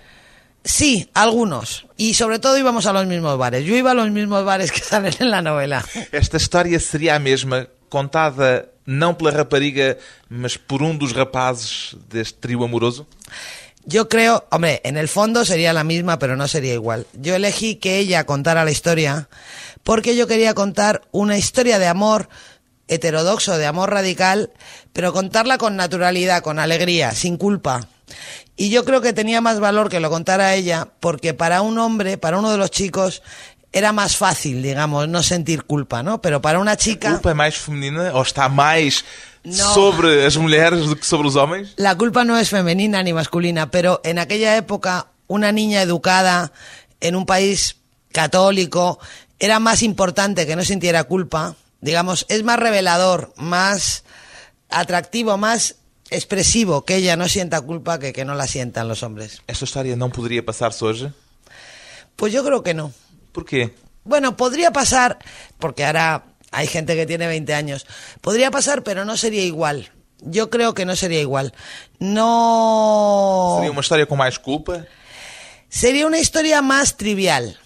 Sí, 0.62 1.08
algunos. 1.14 1.86
Y 1.96 2.12
sobre 2.12 2.38
todo 2.38 2.58
íbamos 2.58 2.84
a 2.84 2.92
los 2.92 3.06
mismos 3.06 3.38
bares. 3.38 3.64
Yo 3.64 3.74
iba 3.76 3.92
a 3.92 3.94
los 3.94 4.10
mismos 4.10 4.44
bares 4.44 4.70
que 4.70 4.80
salen 4.80 5.14
en 5.20 5.30
la 5.30 5.40
novela. 5.40 5.82
Esta 6.12 6.36
história 6.36 6.78
seria 6.80 7.14
a 7.14 7.18
mesma, 7.18 7.66
contada 7.88 8.66
não 8.88 9.12
pela 9.12 9.30
rapariga, 9.30 9.98
mas 10.30 10.56
por 10.56 10.82
um 10.82 10.96
dos 10.96 11.12
rapazes 11.12 11.94
deste 12.08 12.38
trio 12.38 12.64
amoroso? 12.64 13.06
Yo 13.84 14.08
creo, 14.08 14.44
hombre, 14.50 14.80
en 14.82 14.96
el 14.96 15.08
fondo 15.08 15.44
sería 15.44 15.74
la 15.74 15.84
misma, 15.84 16.18
pero 16.18 16.36
no 16.36 16.48
sería 16.48 16.72
igual. 16.72 17.06
Yo 17.12 17.34
elegí 17.34 17.76
que 17.76 17.98
ella 17.98 18.24
contara 18.24 18.64
la 18.64 18.70
historia 18.70 19.28
porque 19.82 20.16
yo 20.16 20.26
quería 20.26 20.54
contar 20.54 21.02
una 21.12 21.36
historia 21.36 21.78
de 21.78 21.86
amor 21.86 22.30
heterodoxo, 22.88 23.58
de 23.58 23.66
amor 23.66 23.90
radical, 23.90 24.50
pero 24.94 25.12
contarla 25.12 25.58
con 25.58 25.76
naturalidad, 25.76 26.42
con 26.42 26.58
alegría, 26.58 27.12
sin 27.12 27.36
culpa. 27.36 27.88
Y 28.56 28.70
yo 28.70 28.86
creo 28.86 29.02
que 29.02 29.12
tenía 29.12 29.42
más 29.42 29.60
valor 29.60 29.90
que 29.90 30.00
lo 30.00 30.08
contara 30.08 30.54
ella, 30.54 30.88
porque 31.00 31.34
para 31.34 31.60
un 31.60 31.78
hombre, 31.78 32.16
para 32.16 32.38
uno 32.38 32.50
de 32.50 32.56
los 32.56 32.70
chicos, 32.70 33.22
era 33.72 33.92
más 33.92 34.16
fácil, 34.16 34.62
digamos, 34.62 35.08
no 35.08 35.22
sentir 35.22 35.64
culpa, 35.64 36.02
¿no? 36.02 36.20
Pero 36.22 36.40
para 36.40 36.58
una 36.58 36.72
A 36.72 36.76
chica... 36.76 37.10
culpa 37.10 37.30
é 37.30 37.34
mais 37.34 37.56
feminina 37.56 38.12
ou 38.14 38.22
está 38.22 38.48
mais 38.48 39.04
Não. 39.44 39.74
sobre 39.74 40.24
as 40.24 40.36
mulheres 40.36 40.86
do 40.86 40.96
que 40.96 41.04
sobre 41.06 41.28
os 41.28 41.36
homens? 41.36 41.74
La 41.76 41.94
culpa 41.96 42.24
no 42.24 42.36
es 42.38 42.48
femenina 42.48 43.02
ni 43.02 43.12
masculina, 43.12 43.70
pero 43.70 44.00
en 44.04 44.18
aquella 44.18 44.56
época 44.56 45.08
una 45.28 45.52
niña 45.52 45.82
educada 45.82 46.50
en 47.00 47.14
un 47.14 47.26
país 47.26 47.76
católico 48.12 48.98
era 49.38 49.60
más 49.60 49.82
importante 49.82 50.46
que 50.46 50.56
no 50.56 50.64
sintiera 50.64 51.04
culpa. 51.04 51.54
Digamos, 51.80 52.26
es 52.28 52.42
más 52.42 52.58
revelador, 52.58 53.32
más 53.36 54.02
atractivo, 54.68 55.36
más 55.36 55.76
expresivo 56.10 56.84
que 56.84 56.96
ella 56.96 57.16
no 57.16 57.28
sienta 57.28 57.60
culpa 57.60 57.98
que 58.00 58.12
que 58.12 58.24
no 58.24 58.34
la 58.34 58.46
sientan 58.46 58.88
los 58.88 59.02
hombres. 59.02 59.42
Esta 59.46 59.64
história 59.64 59.94
não 59.94 60.10
poderia 60.10 60.42
passar-se 60.42 60.82
hoje? 60.84 61.12
Pues 62.16 62.32
yo 62.32 62.42
creo 62.42 62.62
que 62.64 62.74
no. 62.74 62.90
Porquê? 63.32 63.74
Bueno, 64.04 64.36
podría 64.36 64.72
pasar, 64.72 65.18
porque 65.58 65.84
ahora 65.84 66.24
hay 66.50 66.66
gente 66.66 66.96
que 66.96 67.06
tiene 67.06 67.26
20 67.26 67.54
años. 67.54 67.86
Podría 68.20 68.50
pasar, 68.50 68.82
pero 68.82 69.04
no 69.04 69.16
sería 69.16 69.42
igual. 69.42 69.90
Yo 70.20 70.50
creo 70.50 70.74
que 70.74 70.84
no 70.84 70.96
sería 70.96 71.20
igual. 71.20 71.52
No. 71.98 73.56
Seria 73.58 73.70
uma 73.70 73.80
história 73.82 74.06
com 74.06 74.16
mais 74.16 74.38
culpa? 74.38 74.86
Sería 75.68 76.06
una 76.06 76.18
historia 76.18 76.62
más 76.62 76.96
trivial. 76.96 77.58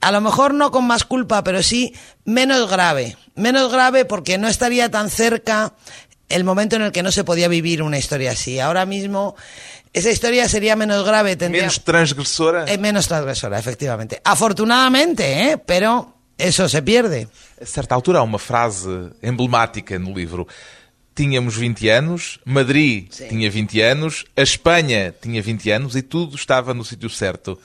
A 0.00 0.12
lo 0.12 0.20
mejor 0.20 0.54
no 0.54 0.70
con 0.70 0.86
más 0.86 1.04
culpa, 1.04 1.44
pero 1.44 1.62
sí 1.62 1.94
menos 2.24 2.70
grave. 2.70 3.16
Menos 3.34 3.70
grave 3.70 4.04
porque 4.04 4.38
no 4.38 4.48
estaría 4.48 4.90
tan 4.90 5.10
cerca 5.10 5.74
el 6.30 6.44
momento 6.44 6.76
en 6.76 6.82
el 6.82 6.92
que 6.92 7.02
no 7.02 7.12
se 7.12 7.24
podía 7.24 7.48
vivir 7.48 7.82
una 7.82 7.98
historia 7.98 8.30
así. 8.32 8.58
Ahora 8.58 8.86
mismo 8.86 9.36
esa 9.92 10.10
historia 10.10 10.48
sería 10.48 10.76
menos 10.76 11.04
grave, 11.04 11.36
tendría 11.36 11.62
Menos 11.64 11.82
transgressora? 11.84 12.64
eh, 12.72 12.78
menos 12.78 13.08
transgresora, 13.08 13.58
efectivamente. 13.58 14.20
Afortunadamente, 14.24 15.50
¿eh? 15.50 15.58
pero 15.58 16.14
eso 16.38 16.68
se 16.68 16.80
pierde. 16.82 17.28
A 17.60 17.66
certa 17.66 17.94
altura 17.94 18.20
há 18.20 18.22
uma 18.22 18.38
frase 18.38 18.88
emblemática 19.20 19.98
no 19.98 20.14
livro. 20.14 20.46
Tínhamos 21.14 21.56
20 21.56 21.90
anos, 21.90 22.40
Madrid 22.46 23.08
Sim. 23.10 23.28
tinha 23.28 23.50
20 23.50 23.82
anos, 23.82 24.24
a 24.36 24.42
Espanha 24.42 25.12
tinha 25.20 25.42
20 25.42 25.70
anos 25.72 25.96
e 25.96 26.02
tudo 26.02 26.36
estava 26.36 26.72
no 26.72 26.84
sítio 26.84 27.10
certo. 27.10 27.58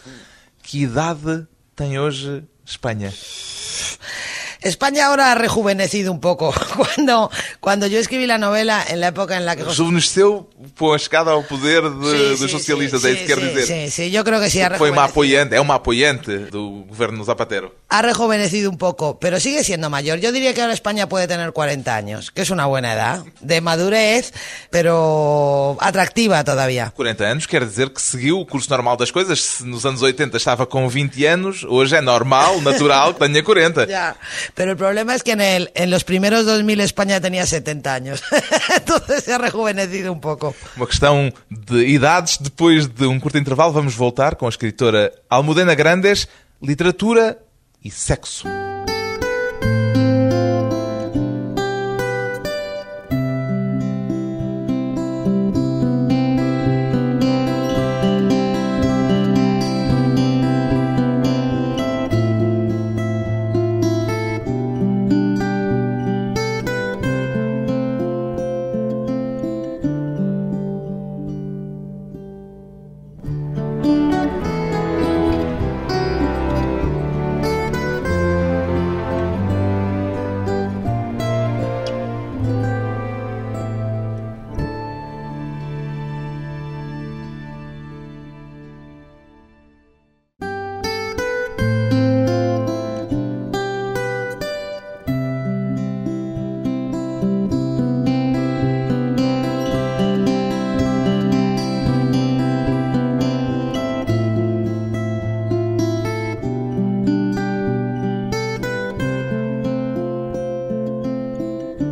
Que 0.63 0.79
idade 0.83 1.45
tem 1.75 1.99
hoje 1.99 2.43
Espanha? 2.65 3.13
España 4.65 5.05
ahora 5.07 5.31
ha 5.31 5.35
rejuvenecido 5.35 6.11
un 6.11 6.19
poco. 6.19 6.53
Cuando, 6.75 7.29
cuando 7.59 7.87
yo 7.87 7.99
escribí 7.99 8.25
la 8.25 8.37
novela, 8.37 8.83
en 8.87 8.99
la 8.99 9.07
época 9.07 9.37
en 9.37 9.45
la 9.45 9.55
que... 9.55 9.63
Rejuvenesceu 9.63 10.49
com 10.77 10.91
a 10.93 10.97
chegada 10.99 11.31
ao 11.31 11.43
poder 11.43 11.83
de- 11.83 12.35
Sí, 12.35 12.41
dos 12.41 12.51
socialistas, 12.51 13.01
sí, 13.01 13.07
é 13.07 13.11
isso 13.11 13.21
que 13.21 13.27
quer 13.27 13.39
sí, 13.39 13.45
dizer. 13.47 13.65
Sí, 13.67 13.91
sí, 13.91 14.11
yo 14.11 14.23
creo 14.23 14.39
que 14.41 14.49
sí 14.49 14.61
ha 14.61 14.69
Foi 14.77 14.89
uma 14.89 15.05
apoiante, 15.05 15.55
é 15.55 15.61
uma 15.61 15.75
apoiante 15.75 16.49
do 16.49 16.83
governo 16.89 17.23
Zapatero. 17.23 17.75
ha 17.89 18.01
rejuvenecido 18.01 18.69
un 18.69 18.77
poco, 18.77 19.19
pero 19.19 19.39
sigue 19.39 19.63
siendo 19.63 19.89
mayor. 19.89 20.19
Yo 20.19 20.31
diría 20.31 20.53
que 20.53 20.61
ahora 20.61 20.73
España 20.73 21.07
puede 21.07 21.27
tener 21.27 21.53
40 21.53 21.95
años, 21.95 22.31
que 22.31 22.41
es 22.41 22.49
una 22.49 22.65
buena 22.65 22.93
edad, 22.93 23.23
de 23.41 23.61
madurez, 23.61 24.33
pero 24.69 25.77
atractiva 25.79 26.43
todavía. 26.43 26.91
40 26.95 27.23
anos 27.23 27.47
quer 27.47 27.65
dizer 27.67 27.91
que 27.93 28.01
seguiu 28.01 28.39
o 28.39 28.45
curso 28.45 28.69
normal 28.69 28.97
das 28.97 29.11
coisas. 29.11 29.39
Se 29.39 29.65
nos 29.65 29.85
anos 29.85 30.01
80 30.01 30.35
estava 30.37 30.65
com 30.65 30.87
20 30.89 31.25
anos, 31.25 31.63
hoje 31.63 31.95
é 31.95 32.01
normal, 32.01 32.61
natural 32.61 33.13
que 33.13 33.19
tenha 33.19 33.43
40. 33.43 33.85
Ya, 33.95 34.15
pero 34.55 34.71
el 34.71 34.77
problema 34.77 35.13
es 35.13 35.21
que 35.21 35.33
en, 35.33 35.41
el, 35.41 35.71
en 35.75 35.91
los 35.91 36.03
primeros 36.03 36.45
2000 36.45 36.79
España 36.79 37.21
tenía 37.21 37.45
70 37.45 37.93
años, 37.93 38.23
entonces 38.75 39.23
se 39.23 39.33
ha 39.33 39.37
rejuvenecido 39.37 40.11
un 40.11 40.21
poco. 40.21 40.55
Uma 40.75 40.87
questão 40.87 41.31
de 41.49 41.85
idades. 41.87 42.37
Depois 42.37 42.87
de 42.87 43.05
um 43.05 43.19
curto 43.19 43.37
intervalo, 43.37 43.73
vamos 43.73 43.93
voltar 43.93 44.35
com 44.35 44.45
a 44.45 44.49
escritora 44.49 45.11
Almudena 45.29 45.75
Grandes, 45.75 46.27
literatura 46.61 47.37
e 47.83 47.91
sexo. 47.91 48.47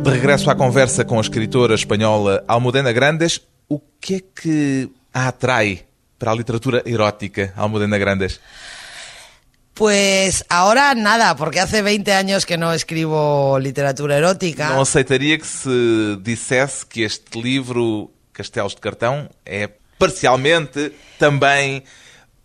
De 0.04 0.10
regresso 0.10 0.50
à 0.50 0.54
conversa 0.54 1.02
com 1.02 1.16
a 1.16 1.22
escritora 1.22 1.74
espanhola 1.74 2.44
Almudena 2.46 2.92
Grandes, 2.92 3.40
o 3.66 3.80
que 3.98 4.16
é 4.16 4.20
que 4.20 4.90
a 5.14 5.28
atrai 5.28 5.86
para 6.18 6.30
a 6.30 6.34
literatura 6.34 6.82
erótica, 6.84 7.54
Almudena 7.56 7.96
Grandes? 7.96 8.38
Pues 9.72 10.44
ahora 10.50 10.94
nada, 10.94 11.34
porque 11.36 11.58
hace 11.58 11.80
20 11.80 12.12
años 12.12 12.44
que 12.44 12.58
no 12.58 12.74
escribo 12.74 13.58
literatura 13.58 14.18
erótica. 14.18 14.68
Não 14.68 14.82
aceitaria 14.82 15.38
que 15.38 15.46
se 15.46 16.18
dissesse 16.20 16.84
que 16.84 17.02
este 17.02 17.40
livro, 17.40 18.12
Castelos 18.34 18.74
de 18.74 18.82
Cartão, 18.82 19.30
é 19.46 19.70
parcialmente 19.98 20.92
também 21.18 21.82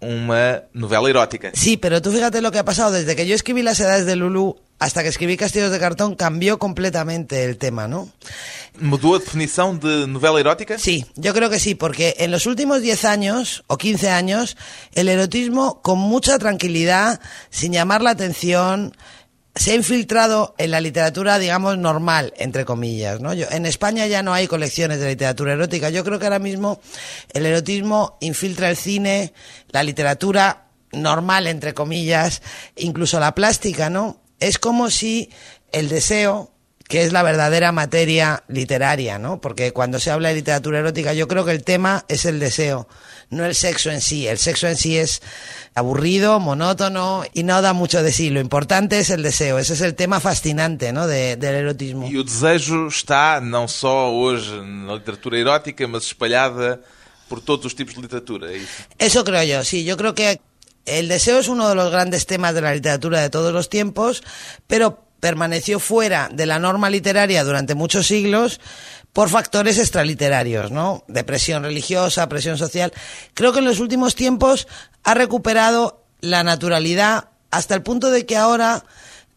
uma 0.01 0.63
novela 0.73 1.09
erótica. 1.09 1.51
Sí, 1.53 1.77
pero 1.77 2.01
tú 2.01 2.11
fíjate 2.11 2.41
lo 2.41 2.51
que 2.51 2.59
ha 2.59 2.65
pasado. 2.65 2.91
Desde 2.91 3.15
que 3.15 3.27
yo 3.27 3.35
escribí 3.35 3.61
Las 3.61 3.79
Edades 3.79 4.05
de 4.05 4.15
Lulú 4.15 4.57
hasta 4.79 5.03
que 5.03 5.09
escribí 5.09 5.35
Castillos 5.35 5.71
de 5.71 5.79
Cartón, 5.79 6.15
cambió 6.15 6.57
completamente 6.57 7.43
el 7.43 7.57
tema, 7.57 7.87
¿no? 7.87 8.09
Mudou 8.79 9.15
a 9.15 9.19
definição 9.19 9.77
de 9.77 10.07
novela 10.07 10.39
erótica? 10.39 10.79
Sí, 10.79 11.05
yo 11.15 11.33
creo 11.33 11.49
que 11.49 11.59
sí, 11.59 11.75
porque 11.75 12.15
en 12.19 12.31
los 12.31 12.45
últimos 12.45 12.81
10 12.81 13.03
años 13.03 13.65
o 13.67 13.77
15 13.77 14.09
años, 14.09 14.55
el 14.93 15.09
erotismo 15.09 15.81
con 15.81 15.99
mucha 15.99 16.39
tranquilidad, 16.39 17.19
sin 17.49 17.73
llamar 17.73 18.01
la 18.01 18.11
atención, 18.11 18.95
se 19.59 19.71
ha 19.71 19.75
infiltrado 19.75 20.55
en 20.57 20.71
la 20.71 20.79
literatura, 20.79 21.37
digamos, 21.37 21.77
normal, 21.77 22.33
entre 22.37 22.63
comillas, 22.63 23.19
¿no? 23.19 23.33
Yo, 23.33 23.45
en 23.51 23.65
España 23.65 24.07
ya 24.07 24.23
no 24.23 24.33
hay 24.33 24.47
colecciones 24.47 25.01
de 25.01 25.09
literatura 25.09 25.51
erótica. 25.51 25.89
Yo 25.89 26.05
creo 26.05 26.17
que 26.17 26.27
ahora 26.27 26.39
mismo 26.39 26.79
el 27.33 27.45
erotismo 27.45 28.17
infiltra 28.21 28.69
el 28.69 28.77
cine, 28.77 29.33
la 29.67 29.83
literatura 29.83 30.67
normal, 30.93 31.45
entre 31.45 31.73
comillas, 31.73 32.41
incluso 32.77 33.19
la 33.19 33.35
plástica, 33.35 33.89
¿no? 33.89 34.21
Es 34.39 34.59
como 34.59 34.89
si 34.89 35.29
el 35.73 35.89
deseo, 35.89 36.53
que 36.87 37.03
es 37.03 37.11
la 37.11 37.21
verdadera 37.21 37.73
materia 37.73 38.45
literaria, 38.47 39.19
¿no? 39.19 39.41
Porque 39.41 39.73
cuando 39.73 39.99
se 39.99 40.09
habla 40.09 40.29
de 40.29 40.35
literatura 40.35 40.79
erótica, 40.79 41.11
yo 41.11 41.27
creo 41.27 41.43
que 41.43 41.51
el 41.51 41.65
tema 41.65 42.05
es 42.07 42.23
el 42.23 42.39
deseo, 42.39 42.87
no 43.29 43.45
el 43.45 43.53
sexo 43.55 43.91
en 43.91 44.01
sí. 44.01 44.27
El 44.27 44.37
sexo 44.37 44.67
en 44.67 44.75
sí 44.75 44.97
es 44.97 45.21
aburrido, 45.75 46.39
monótono 46.39 47.23
y 47.33 47.43
no 47.43 47.61
da 47.61 47.73
mucho 47.73 48.01
de 48.03 48.11
sí. 48.11 48.29
Lo 48.29 48.39
importante 48.39 48.99
es 48.99 49.09
el 49.09 49.23
deseo. 49.23 49.59
Ese 49.59 49.73
es 49.73 49.81
el 49.81 49.95
tema 49.95 50.19
fascinante, 50.19 50.91
¿no? 50.93 51.07
De- 51.07 51.35
del 51.37 51.55
erotismo. 51.55 52.07
E 52.09 52.17
o 52.17 52.23
desejo 52.23 52.87
está 52.87 53.39
não 53.41 53.67
só 53.67 54.09
hoje 54.11 54.49
na 54.61 54.95
literatura 54.95 55.37
erótica, 55.37 55.87
mas 55.87 56.03
espalhada 56.05 56.81
por 57.29 57.39
todos 57.41 57.65
os 57.67 57.75
tipos 57.75 57.93
de 57.95 58.01
literatura. 58.01 58.51
Isso. 58.51 58.83
Eso 58.97 59.23
creo 59.23 59.43
yo, 59.43 59.63
sí. 59.63 59.83
Yo 59.85 59.95
creo 59.97 60.15
que 60.15 60.41
el 60.85 61.07
deseo 61.07 61.37
es 61.39 61.47
uno 61.47 61.69
de 61.69 61.75
los 61.75 61.91
grandes 61.91 62.25
temas 62.25 62.55
de 62.55 62.61
la 62.61 62.73
literatura 62.73 63.21
de 63.21 63.29
todos 63.29 63.53
los 63.53 63.69
tiempos, 63.69 64.23
pero 64.65 65.05
permaneció 65.19 65.79
fuera 65.79 66.29
de 66.31 66.45
la 66.47 66.57
norma 66.59 66.89
literaria 66.89 67.43
durante 67.43 67.75
muchos 67.75 68.07
siglos 68.07 68.59
por 69.19 69.27
factores 69.27 69.77
extraliterarios, 69.77 70.71
¿no? 70.71 71.03
De 71.09 71.25
presión 71.25 71.63
religiosa, 71.63 72.29
presión 72.29 72.57
social. 72.57 72.93
Creo 73.33 73.51
que 73.51 73.59
en 73.59 73.65
los 73.65 73.81
últimos 73.81 74.15
tiempos 74.15 74.65
ha 75.03 75.13
recuperado 75.13 76.05
la 76.21 76.41
naturalidad 76.45 77.27
hasta 77.51 77.75
el 77.75 77.81
punto 77.81 78.11
de 78.11 78.25
que 78.25 78.37
ahora 78.37 78.85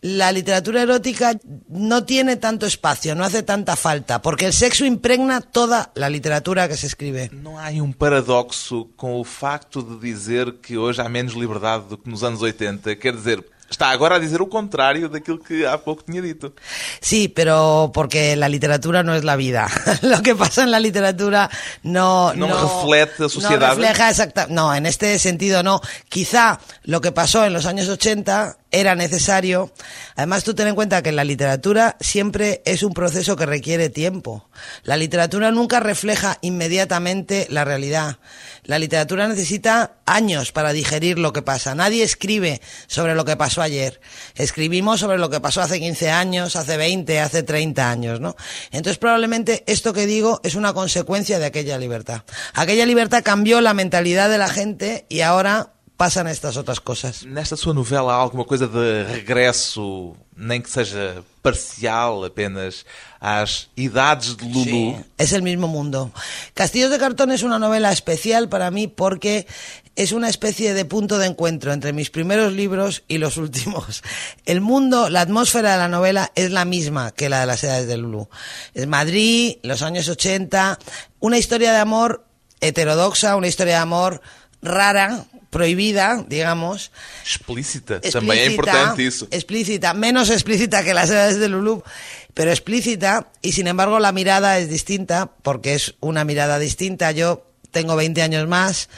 la 0.01 0.31
literatura 0.31 0.83
erótica 0.83 1.33
no 1.69 2.05
tiene 2.05 2.37
tanto 2.37 2.65
espacio, 2.65 3.17
no 3.17 3.25
hace 3.25 3.43
tanta 3.43 3.75
falta, 3.75 4.23
porque 4.23 4.47
el 4.47 4.53
sexo 4.53 4.85
impregna 4.85 5.41
toda 5.41 5.91
la 5.97 6.09
literatura 6.09 6.69
que 6.69 6.77
se 6.77 6.87
escribe. 6.87 7.31
Não 7.33 7.59
há 7.59 7.65
aí 7.65 7.81
um 7.81 7.91
paradoxo 7.91 8.89
com 8.97 9.19
o 9.19 9.25
facto 9.25 9.83
de 9.83 9.99
dizer 9.99 10.59
que 10.63 10.79
hoje 10.79 11.01
há 11.01 11.09
menos 11.09 11.33
liberdade 11.33 11.87
do 11.89 11.99
que 11.99 12.09
nos 12.09 12.23
anos 12.23 12.41
80? 12.41 12.95
Quer 12.95 13.17
dizer, 13.17 13.45
Está 13.73 13.91
agora 13.91 14.17
a 14.17 14.21
dizer 14.21 14.43
o 14.43 14.49
contrário 14.53 15.09
daquilo 15.09 15.41
que 15.41 15.65
há 15.65 15.81
pouco 15.81 16.05
tinha 16.05 16.21
dito. 16.21 16.53
Sí, 17.01 17.29
pero 17.29 17.91
porque 17.93 18.37
la 18.37 18.53
literatura 18.53 19.03
no 19.03 19.15
es 19.15 19.25
la 19.25 19.35
vida. 19.35 19.67
Lo 20.03 20.21
que 20.21 20.37
pasa 20.37 20.63
en 20.63 20.71
la 20.71 20.79
literatura 20.79 21.49
no... 21.83 22.35
No 22.35 22.49
refleja 22.53 23.25
a 23.25 23.29
sociedad. 23.31 23.59
No 23.59 23.75
refleja 23.75 24.11
exacta, 24.11 24.47
no, 24.51 24.75
en 24.75 24.85
este 24.85 25.19
sentido 25.19 25.63
no. 25.63 25.81
Quizá 26.11 26.61
lo 26.85 27.01
que 27.01 27.13
pasó 27.13 27.47
en 27.47 27.55
los 27.55 27.65
años 27.65 27.89
80 27.89 28.59
era 28.73 28.95
necesario. 28.95 29.73
Además, 30.17 30.45
tú 30.45 30.55
ten 30.55 30.67
en 30.67 30.75
cuenta 30.75 31.03
que 31.03 31.13
la 31.13 31.25
literatura 31.25 31.97
siempre 32.01 32.63
es 32.65 32.83
un 32.83 32.95
proceso 32.95 33.37
que 33.37 33.47
requiere 33.47 33.91
tiempo. 33.91 34.49
La 34.83 34.97
literatura 34.97 35.53
nunca 35.53 35.79
refleja 35.79 36.39
inmediatamente 36.41 37.47
la 37.51 37.65
realidad. 37.65 38.19
La 38.65 38.79
literatura 38.79 39.29
necesita 39.29 39.97
años 40.07 40.53
para 40.53 40.73
digerir 40.73 41.19
lo 41.19 41.33
que 41.33 41.43
pasa. 41.43 41.75
Nadie 41.75 42.03
escribe 42.03 42.61
sobre 42.87 43.15
lo 43.15 43.25
que 43.25 43.37
pasó 43.37 43.61
ayer. 43.61 44.01
Escribimos 44.35 45.01
sobre 45.01 45.19
lo 45.19 45.31
que 45.31 45.41
pasó 45.41 45.61
hace 45.61 45.79
15 45.79 46.11
años, 46.11 46.57
hace 46.57 46.77
20, 46.77 47.21
hace 47.21 47.43
30 47.43 47.91
años, 47.91 48.21
¿no? 48.21 48.37
Entonces 48.71 48.99
probablemente 48.99 49.65
esto 49.67 49.93
que 49.93 50.07
digo 50.07 50.41
es 50.45 50.55
una 50.55 50.73
consecuencia 50.73 51.39
de 51.39 51.47
aquella 51.47 51.79
libertad. 51.79 52.23
Aquella 52.55 52.87
libertad 52.87 53.23
cambió 53.23 53.61
la 53.61 53.75
mentalidad 53.75 54.31
de 54.31 54.39
la 54.39 54.49
gente 54.49 55.07
y 55.09 55.21
ahora 55.21 55.73
pasan 56.03 56.27
estas 56.27 56.57
outras 56.57 56.81
coisas. 56.81 57.23
Nesta 57.23 57.55
sua 57.55 57.73
novela 57.73 58.13
há 58.13 58.17
alguma 58.17 58.45
coisa 58.45 58.67
de 58.67 59.05
regresso, 59.05 60.17
nem 60.37 60.61
que 60.61 60.69
seja 60.69 61.23
parcial, 61.41 62.25
apenas 62.25 62.85
às 63.21 63.69
idades 63.77 64.35
de 64.35 64.45
Lulu? 64.45 64.65
Sí, 64.65 64.97
es 65.17 65.33
el 65.33 65.43
mismo 65.43 65.69
mundo. 65.69 66.11
Castillos 66.55 66.91
de 66.91 66.99
cartón 66.99 67.31
es 67.31 67.45
una 67.45 67.61
novela 67.61 67.93
especial 67.93 68.49
para 68.49 68.73
mí 68.73 68.89
porque 68.89 69.47
es 69.95 70.11
una 70.11 70.29
especie 70.29 70.75
de 70.75 70.85
punto 70.85 71.19
de 71.19 71.27
encuentro 71.27 71.73
entre 71.73 71.93
mis 71.93 72.11
primeros 72.11 72.53
libros 72.53 73.05
y 73.07 73.19
los 73.19 73.37
últimos. 73.37 74.03
El 74.45 74.61
mundo, 74.61 75.09
la 75.09 75.21
atmósfera 75.21 75.71
de 75.71 75.79
la 75.79 75.89
novela 75.89 76.33
es 76.35 76.51
la 76.51 76.65
misma 76.65 77.13
que 77.13 77.29
la 77.29 77.43
de 77.43 77.47
las 77.47 77.63
edades 77.63 77.87
de 77.87 77.97
Lulu. 77.97 78.29
Es 78.75 78.89
Madrid, 78.89 79.59
los 79.63 79.83
años 79.83 80.09
80, 80.09 80.81
una 81.21 81.39
historia 81.39 81.71
de 81.71 81.79
amor 81.79 82.27
heterodoxa, 82.61 83.37
una 83.37 83.47
historia 83.47 83.75
de 83.75 83.83
amor 83.83 84.21
rara, 84.63 85.27
prohibida, 85.53 86.25
digamos. 86.27 86.93
Explícita, 87.25 88.01
también 88.01 88.39
es 88.39 88.51
importante 88.53 89.07
eso. 89.07 89.29
Explícita, 89.31 89.93
menos 89.93 90.31
explícita 90.31 90.83
que 90.83 90.95
las 90.95 91.11
edades 91.11 91.39
de 91.39 91.51
Lulu, 91.51 91.85
pero 92.33 92.51
explícita, 92.51 93.29
y 93.43 93.53
sin 93.53 93.67
embargo 93.67 94.01
la 94.01 94.13
mirada 94.13 94.59
es 94.59 94.71
distinta, 94.71 95.31
porque 95.43 95.75
es 95.75 95.95
una 96.01 96.25
mirada 96.25 96.59
distinta. 96.59 97.13
Yo 97.13 97.45
tengo 97.71 97.97
20 97.97 98.23
años 98.23 98.49
más 98.49 98.89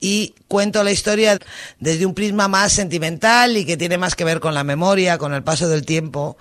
y 0.00 0.34
cuento 0.48 0.82
la 0.82 0.90
historia 0.90 1.38
desde 1.78 2.06
un 2.06 2.14
prisma 2.14 2.48
más 2.48 2.72
sentimental 2.72 3.56
y 3.56 3.64
que 3.64 3.76
tiene 3.76 3.96
más 3.96 4.16
que 4.16 4.24
ver 4.24 4.40
con 4.40 4.52
la 4.52 4.64
memoria, 4.64 5.16
con 5.16 5.32
el 5.32 5.44
paso 5.44 5.68
del 5.68 5.86
tiempo 5.86 6.36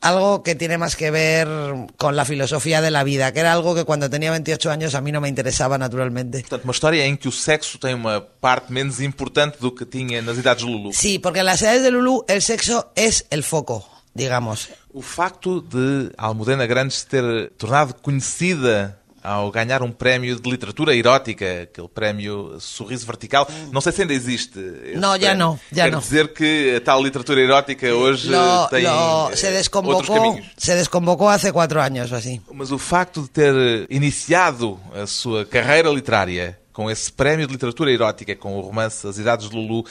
algo 0.00 0.42
que 0.42 0.54
tiene 0.54 0.78
más 0.78 0.96
que 0.96 1.10
ver 1.10 1.48
con 1.96 2.16
la 2.16 2.24
filosofía 2.24 2.80
de 2.80 2.90
la 2.90 3.04
vida, 3.04 3.32
que 3.32 3.40
era 3.40 3.52
algo 3.52 3.74
que 3.74 3.84
cuando 3.84 4.10
tenía 4.10 4.30
28 4.30 4.70
años 4.70 4.94
a 4.94 5.00
mí 5.00 5.12
no 5.12 5.20
me 5.20 5.28
interesaba 5.28 5.78
naturalmente. 5.78 6.40
Portanto, 6.40 6.64
uma 6.64 6.72
história 6.72 7.06
em 7.06 7.16
que 7.16 7.28
o 7.28 7.32
sexo 7.32 7.78
tem 7.78 7.94
uma 7.94 8.20
parte 8.20 8.72
menos 8.72 9.00
importante 9.00 9.58
do 9.60 9.72
que 9.72 9.84
tinha 9.84 10.22
nas 10.22 10.38
idades 10.38 10.64
de 10.64 10.70
Lulu. 10.70 10.92
Sí, 10.92 11.18
porque 11.18 11.40
en 11.40 11.46
las 11.46 11.62
edades 11.62 11.82
de 11.82 11.90
Lulu 11.90 12.24
el 12.28 12.42
sexo 12.42 12.92
es 12.94 13.26
el 13.30 13.42
foco, 13.42 13.88
digamos. 14.14 14.68
O 14.92 15.02
facto 15.02 15.60
de 15.60 16.12
Almudena 16.16 16.66
Grandes 16.66 17.04
ter 17.06 17.52
tornado 17.56 17.94
conhecida 18.00 18.98
ao 19.26 19.50
ganhar 19.50 19.82
um 19.82 19.90
prémio 19.90 20.38
de 20.40 20.48
literatura 20.48 20.94
erótica, 20.94 21.62
aquele 21.64 21.88
prémio 21.88 22.58
Sorriso 22.60 23.04
Vertical. 23.04 23.48
Não 23.72 23.80
sei 23.80 23.90
se 23.92 24.02
ainda 24.02 24.14
existe. 24.14 24.58
Não, 24.94 25.18
já 25.18 25.34
não. 25.34 25.58
Já 25.72 25.84
Quer 25.84 25.90
não. 25.92 25.98
dizer 25.98 26.32
que 26.32 26.76
a 26.76 26.80
tal 26.80 27.02
literatura 27.02 27.40
erótica 27.40 27.92
hoje 27.92 28.28
Lo- 28.30 28.68
tem 28.68 28.84
lo- 28.84 29.30
eh, 29.32 29.36
se 29.36 29.70
outros 29.74 30.08
caminhos. 30.08 30.46
se 30.56 30.74
desconvocó 30.76 31.28
hace 31.28 31.50
cuatro 31.52 31.80
años 31.80 32.12
o 32.12 32.14
así. 32.14 32.40
Mas 32.52 32.70
o 32.70 32.78
facto 32.78 33.22
de 33.22 33.28
ter 33.30 33.86
iniciado 33.90 34.78
a 34.94 35.06
sua 35.06 35.44
carreira 35.44 35.90
literária 35.90 36.58
com 36.72 36.88
esse 36.90 37.10
prémio 37.10 37.46
de 37.46 37.52
literatura 37.52 37.90
erótica, 37.90 38.36
com 38.36 38.56
o 38.56 38.60
romance 38.60 39.06
As 39.08 39.18
Idades 39.18 39.48
de 39.50 39.56
Lulu, 39.56 39.84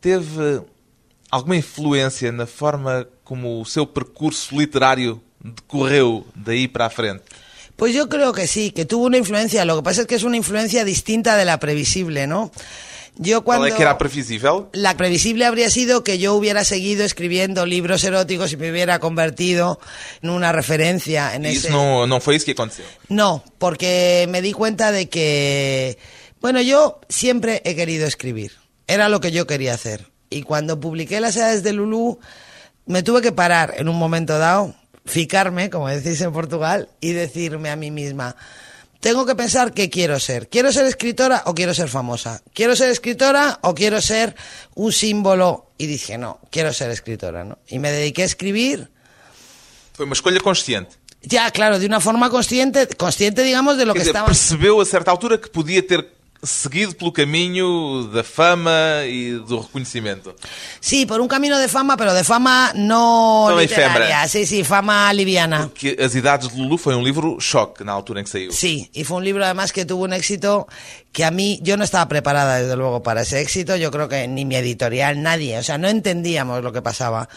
teve 0.00 0.62
alguma 1.30 1.56
influência 1.56 2.32
na 2.32 2.46
forma 2.46 3.06
como 3.22 3.60
o 3.60 3.64
seu 3.64 3.86
percurso 3.86 4.56
literário 4.58 5.20
decorreu 5.40 6.26
daí 6.34 6.66
para 6.66 6.86
a 6.86 6.90
frente? 6.90 7.22
Pues 7.78 7.94
yo 7.94 8.08
creo 8.08 8.32
que 8.32 8.48
sí, 8.48 8.72
que 8.72 8.84
tuvo 8.84 9.06
una 9.06 9.18
influencia. 9.18 9.64
Lo 9.64 9.76
que 9.76 9.84
pasa 9.84 10.00
es 10.00 10.08
que 10.08 10.16
es 10.16 10.24
una 10.24 10.36
influencia 10.36 10.84
distinta 10.84 11.36
de 11.36 11.44
la 11.44 11.60
previsible, 11.60 12.26
¿no? 12.26 12.50
Yo 13.20 13.42
cuando 13.42 13.66
é 13.66 13.72
que 13.72 13.82
era 13.82 13.92
a 13.94 13.98
previsível? 13.98 14.66
la 14.72 14.96
previsible 14.96 15.44
habría 15.46 15.70
sido 15.70 16.02
que 16.02 16.18
yo 16.18 16.34
hubiera 16.34 16.64
seguido 16.64 17.04
escribiendo 17.04 17.66
libros 17.66 18.02
eróticos 18.02 18.52
y 18.52 18.56
me 18.56 18.70
hubiera 18.70 18.98
convertido 18.98 19.78
en 20.22 20.30
una 20.30 20.50
referencia 20.50 21.34
en 21.34 21.44
E 21.44 21.50
ese. 21.50 21.68
isso 21.68 21.70
não, 21.70 22.06
não 22.06 22.20
foi 22.20 22.34
isso 22.34 22.44
que 22.44 22.52
aconteceu. 22.52 22.86
No, 23.08 23.42
porque 23.58 24.26
me 24.28 24.42
di 24.42 24.52
cuenta 24.52 24.90
de 24.90 25.08
que, 25.08 25.98
bueno, 26.40 26.60
yo 26.62 26.98
siempre 27.08 27.62
he 27.64 27.74
querido 27.74 28.06
escribir. 28.06 28.52
Era 28.86 29.08
lo 29.08 29.20
que 29.20 29.30
yo 29.30 29.46
quería 29.46 29.74
hacer. 29.74 30.10
Y 30.30 30.42
cuando 30.42 30.78
publiqué 30.78 31.20
Las 31.20 31.36
edades 31.36 31.62
de 31.62 31.72
Lulú, 31.72 32.18
me 32.86 33.02
tuve 33.02 33.20
que 33.20 33.32
parar 33.32 33.74
en 33.78 33.88
un 33.88 33.96
momento 33.98 34.38
dado, 34.38 34.74
ficarme, 35.08 35.70
como 35.70 35.88
decís 35.88 36.20
en 36.20 36.32
Portugal, 36.32 36.88
y 37.00 37.12
decirme 37.12 37.70
a 37.70 37.76
mí 37.76 37.90
misma, 37.90 38.36
tengo 39.00 39.26
que 39.26 39.34
pensar 39.34 39.72
qué 39.72 39.90
quiero 39.90 40.18
ser. 40.18 40.48
¿Quiero 40.48 40.72
ser 40.72 40.86
escritora 40.86 41.42
o 41.46 41.54
quiero 41.54 41.72
ser 41.74 41.88
famosa? 41.88 42.42
¿Quiero 42.52 42.74
ser 42.74 42.90
escritora 42.90 43.58
o 43.62 43.74
quiero 43.74 44.00
ser 44.00 44.34
un 44.74 44.92
símbolo? 44.92 45.70
Y 45.78 45.86
dije, 45.86 46.18
no, 46.18 46.40
quiero 46.50 46.72
ser 46.72 46.90
escritora, 46.90 47.44
¿no? 47.44 47.58
Y 47.68 47.78
me 47.78 47.90
dediqué 47.92 48.22
a 48.22 48.26
escribir. 48.26 48.90
Foi 49.94 50.06
uma 50.06 50.14
escolha 50.14 50.40
consciente. 50.40 50.94
Ya, 51.22 51.50
claro, 51.50 51.78
de 51.78 51.86
una 51.86 51.98
forma 52.00 52.30
consciente, 52.30 52.86
consciente, 52.96 53.42
digamos, 53.42 53.76
de 53.76 53.84
lo 53.84 53.92
Quer 53.92 54.02
que 54.02 54.04
dizer, 54.04 54.14
estaba... 54.14 54.26
percebeu 54.26 54.80
a 54.80 54.86
certa 54.86 55.10
altura 55.10 55.40
que 55.40 55.48
podia 55.48 55.84
ter 55.84 56.17
seguido 56.42 56.94
pelo 56.94 57.12
caminho 57.12 58.04
da 58.12 58.22
fama 58.22 59.02
e 59.06 59.32
do 59.46 59.60
reconhecimento. 59.60 60.34
Sí, 60.80 61.04
por 61.04 61.20
un 61.20 61.26
camino 61.28 61.58
de 61.58 61.66
fama, 61.68 61.96
pero 61.96 62.14
de 62.14 62.22
fama 62.22 62.72
no 62.74 63.46
Fama 63.48 63.60
literaria. 63.62 63.96
efímera. 64.24 64.28
Sí, 64.28 64.46
sí, 64.46 64.62
fama 64.64 65.12
liviana. 65.12 65.68
Que 65.74 65.96
As 66.00 66.14
Idades 66.14 66.48
de 66.52 66.58
Lulu 66.60 66.78
foi 66.78 66.94
um 66.94 67.02
livro 67.02 67.38
choque 67.40 67.82
na 67.82 67.92
altura 67.92 68.20
em 68.20 68.24
que 68.24 68.30
saiu. 68.30 68.52
Sí, 68.52 68.88
y 68.94 69.04
fue 69.04 69.16
un 69.18 69.24
libro 69.24 69.44
además 69.44 69.72
que 69.72 69.84
tuvo 69.84 70.04
un 70.04 70.12
éxito 70.12 70.66
que 71.10 71.24
a 71.24 71.30
mí, 71.32 71.58
yo 71.62 71.76
no 71.76 71.82
estaba 71.84 72.06
preparada 72.06 72.58
desde 72.60 72.76
luego 72.76 73.02
para 73.02 73.22
ese 73.22 73.40
éxito, 73.40 73.74
yo 73.74 73.90
creo 73.90 74.08
que 74.08 74.28
ni 74.28 74.44
mi 74.44 74.54
editorial, 74.54 75.20
nadie, 75.22 75.58
o 75.58 75.62
sea, 75.64 75.76
no 75.78 75.88
entendíamos 75.88 76.62
lo 76.62 76.72
que 76.72 76.82
pasaba. 76.82 77.28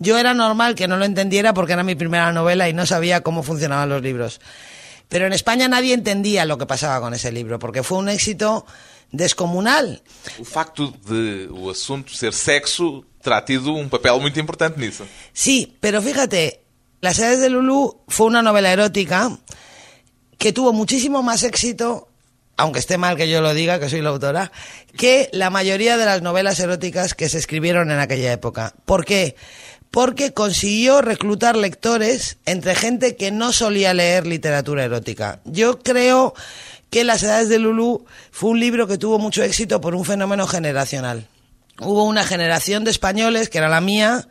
Yo 0.00 0.18
era 0.18 0.34
normal 0.34 0.74
que 0.74 0.88
no 0.88 0.96
lo 0.96 1.04
entendiera 1.04 1.54
porque 1.54 1.74
era 1.74 1.84
mi 1.84 1.94
primera 1.94 2.32
novela 2.32 2.68
y 2.68 2.72
no 2.72 2.86
sabía 2.86 3.20
cómo 3.20 3.42
funcionaban 3.44 3.88
los 3.88 4.02
libros. 4.02 4.40
Pero 5.08 5.26
en 5.26 5.32
España 5.32 5.68
nadie 5.68 5.94
entendía 5.94 6.44
lo 6.44 6.58
que 6.58 6.66
pasaba 6.66 7.00
con 7.00 7.14
ese 7.14 7.32
libro, 7.32 7.58
porque 7.58 7.82
fue 7.82 7.98
un 7.98 8.08
éxito 8.08 8.66
descomunal. 9.10 10.02
O 10.38 10.44
facto 10.44 10.92
de 11.08 11.48
o 11.50 11.70
assunto 11.70 12.12
ser 12.12 12.32
sexo 12.32 13.04
terá 13.22 13.44
tido 13.44 13.72
um 13.72 13.88
papel 13.88 14.20
muito 14.20 14.38
importante 14.38 14.78
nisso. 14.78 15.04
Sí, 15.32 15.76
pero 15.80 16.02
fíjate, 16.02 16.60
Las 17.00 17.18
edades 17.20 17.40
de 17.40 17.48
Lulú 17.48 18.02
fue 18.08 18.26
una 18.26 18.42
novela 18.42 18.72
erótica 18.72 19.30
que 20.36 20.52
tuvo 20.52 20.72
muchísimo 20.72 21.22
más 21.22 21.44
éxito, 21.44 22.08
aunque 22.56 22.80
esté 22.80 22.98
mal 22.98 23.16
que 23.16 23.28
yo 23.28 23.40
lo 23.40 23.54
diga, 23.54 23.78
que 23.78 23.88
soy 23.88 24.02
la 24.02 24.08
autora, 24.08 24.50
que 24.96 25.28
la 25.32 25.48
mayoría 25.48 25.96
de 25.96 26.04
las 26.04 26.22
novelas 26.22 26.58
eróticas 26.58 27.14
que 27.14 27.28
se 27.28 27.38
escribieron 27.38 27.92
en 27.92 28.00
aquella 28.00 28.32
época. 28.32 28.74
¿Por 28.84 29.04
qué? 29.04 29.36
Porque 29.36 29.36
consiguió 30.34 31.02
reclutar 31.02 31.56
lectores 31.56 32.38
entre 32.46 32.74
gente 32.74 33.16
que 33.16 33.30
no 33.30 33.52
solía 33.52 33.94
leer 33.94 34.26
literatura 34.26 34.84
erótica. 34.84 35.40
Yo 35.44 35.80
creo 35.80 36.34
que 36.90 37.04
Las 37.04 37.22
edades 37.22 37.48
de 37.48 37.58
Lulú 37.58 38.06
fue 38.30 38.50
un 38.50 38.60
libro 38.60 38.86
que 38.86 38.98
tuvo 38.98 39.18
mucho 39.18 39.42
éxito 39.42 39.80
por 39.80 39.94
un 39.94 40.04
fenómeno 40.04 40.46
generacional. 40.46 41.26
Hubo 41.80 42.04
una 42.04 42.24
generación 42.24 42.84
de 42.84 42.90
españoles, 42.90 43.48
que 43.48 43.58
era 43.58 43.68
la 43.68 43.80
mía, 43.80 44.28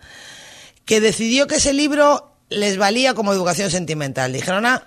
que 0.85 0.99
decidió 0.99 1.47
que 1.47 1.55
ese 1.55 1.73
libro 1.73 2.33
les 2.49 2.77
valía 2.77 3.13
como 3.13 3.33
educación 3.33 3.69
sentimental. 3.69 4.33
Dijeron, 4.33 4.65
ah, 4.65 4.83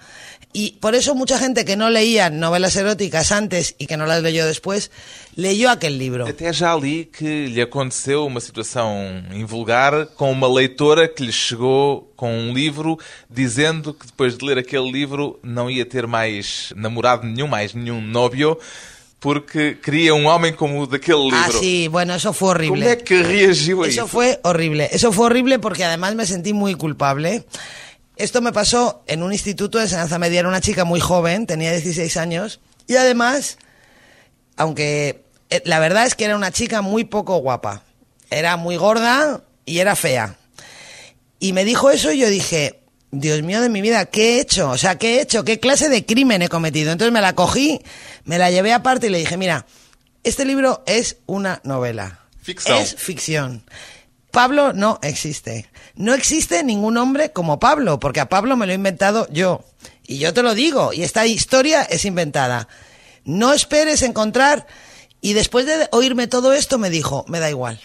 y 0.53 0.73
por 0.81 0.95
eso 0.95 1.15
mucha 1.15 1.39
gente 1.39 1.65
que 1.65 1.77
no 1.77 1.91
leía 1.91 2.29
novelas 2.31 2.75
eróticas 2.77 3.31
antes 3.33 3.75
y 3.79 3.87
que 3.87 3.97
no 3.97 4.07
las 4.07 4.23
leyó 4.23 4.47
después, 4.47 4.91
leyó 5.37 5.71
aquel 5.71 5.97
libro. 5.99 6.27
Até 6.27 6.53
já 6.53 6.75
li 6.77 7.05
que 7.07 7.47
lhe 7.47 7.63
aconteceu 7.63 8.27
uma 8.27 8.41
situação 8.41 9.23
invulgar 9.33 10.07
com 10.17 10.31
uma 10.33 10.49
leitora 10.49 11.07
que 11.09 11.25
lhe 11.25 11.33
chegou 11.33 12.13
com 12.17 12.37
um 12.37 12.53
livro 12.53 12.99
dizendo 13.29 13.95
que 13.95 14.07
depois 14.07 14.37
de 14.37 14.45
ler 14.45 14.59
aquele 14.59 14.91
livro 14.91 15.39
não 15.43 15.71
ia 15.71 15.87
ter 15.87 16.07
mais 16.07 16.73
namorado 16.75 17.27
nenhum, 17.27 17.47
mais 17.47 17.73
nenhum 17.73 18.01
novio, 18.01 18.59
porque 19.21 19.75
queria 19.83 20.15
um 20.15 20.27
homem 20.27 20.53
como 20.53 20.81
o 20.83 20.87
daquele 20.87 21.25
livro. 21.31 21.39
Ah, 21.39 21.51
sí, 21.61 21.89
bueno, 21.89 22.15
eso 22.15 22.33
fue 22.33 22.49
horrible. 22.49 22.87
é 22.89 22.97
que 22.97 23.23
reagiu 23.23 23.83
a 23.85 23.87
Eso 23.87 24.01
isso? 24.05 24.09
fue 24.09 24.41
horrible. 24.43 24.89
Eso 24.91 25.13
fue 25.13 25.27
horrible 25.27 25.59
porque 25.61 25.85
además 25.85 26.15
me 26.17 26.27
sentí 26.27 26.53
muy 26.55 26.75
culpable. 26.75 27.45
Esto 28.21 28.43
me 28.43 28.53
pasó 28.53 29.03
en 29.07 29.23
un 29.23 29.33
instituto 29.33 29.79
de 29.79 29.85
enseñanza 29.85 30.19
media. 30.19 30.41
Era 30.41 30.49
una 30.49 30.61
chica 30.61 30.85
muy 30.85 31.01
joven, 31.01 31.47
tenía 31.47 31.73
16 31.73 32.19
años. 32.19 32.61
Y 32.87 32.97
además, 32.97 33.57
aunque 34.57 35.25
eh, 35.49 35.63
la 35.65 35.79
verdad 35.79 36.05
es 36.05 36.15
que 36.15 36.27
era 36.27 36.37
una 36.37 36.53
chica 36.53 36.83
muy 36.83 37.05
poco 37.05 37.39
guapa. 37.39 37.83
Era 38.31 38.59
muy 38.59 38.77
gorda 38.77 39.43
y 39.65 39.79
era 39.79 39.97
fea. 39.97 40.37
Y 41.39 41.55
me 41.55 41.65
dijo 41.65 41.91
eso 41.91 42.13
y 42.13 42.19
yo 42.19 42.29
dije, 42.29 42.81
Dios 43.11 43.43
mío 43.43 43.63
de 43.63 43.71
mi 43.71 43.81
vida, 43.81 44.05
¿qué 44.05 44.37
he 44.37 44.41
hecho? 44.41 44.69
O 44.69 44.77
sea, 44.77 44.99
¿qué 44.99 45.17
he 45.17 45.23
hecho? 45.23 45.43
¿Qué 45.43 45.59
clase 45.59 45.89
de 45.89 46.05
crimen 46.05 46.43
he 46.43 46.49
cometido? 46.49 46.93
Entonces 46.93 47.15
me 47.15 47.23
la 47.23 47.35
cogí, 47.35 47.81
me 48.25 48.37
la 48.37 48.51
llevé 48.51 48.75
aparte 48.75 49.07
y 49.07 49.11
le 49.11 49.19
dije, 49.19 49.39
mira, 49.39 49.65
este 50.25 50.45
libro 50.45 50.83
es 50.87 51.17
una 51.25 51.63
novela. 51.65 52.21
Ficción. 52.43 52.79
Es 52.79 52.95
ficción. 52.97 53.65
Pablo 54.31 54.73
no 54.73 54.99
existe. 55.03 55.69
No 55.95 56.15
existe 56.15 56.63
ningún 56.65 56.97
hombre 56.97 57.33
como 57.33 57.59
Pablo, 57.59 57.99
porque 58.01 58.21
a 58.21 58.29
Pablo 58.29 58.57
me 58.57 58.67
lo 58.67 58.73
he 58.73 58.77
inventado 58.77 59.27
yo. 59.31 59.65
Y 60.07 60.19
yo 60.19 60.33
te 60.35 60.43
lo 60.43 60.55
digo, 60.55 60.93
y 60.93 61.03
esta 61.03 61.27
historia 61.27 61.83
es 61.83 62.05
inventada. 62.05 62.69
No 63.25 63.53
esperes 63.53 64.03
encontrar... 64.03 64.67
Y 65.23 65.35
después 65.35 65.67
de 65.67 65.87
oírme 65.93 66.29
todo 66.29 66.55
esto 66.55 66.79
me 66.79 66.89
dijo, 66.89 67.27
me 67.29 67.41
da 67.41 67.51
igual. 67.51 67.79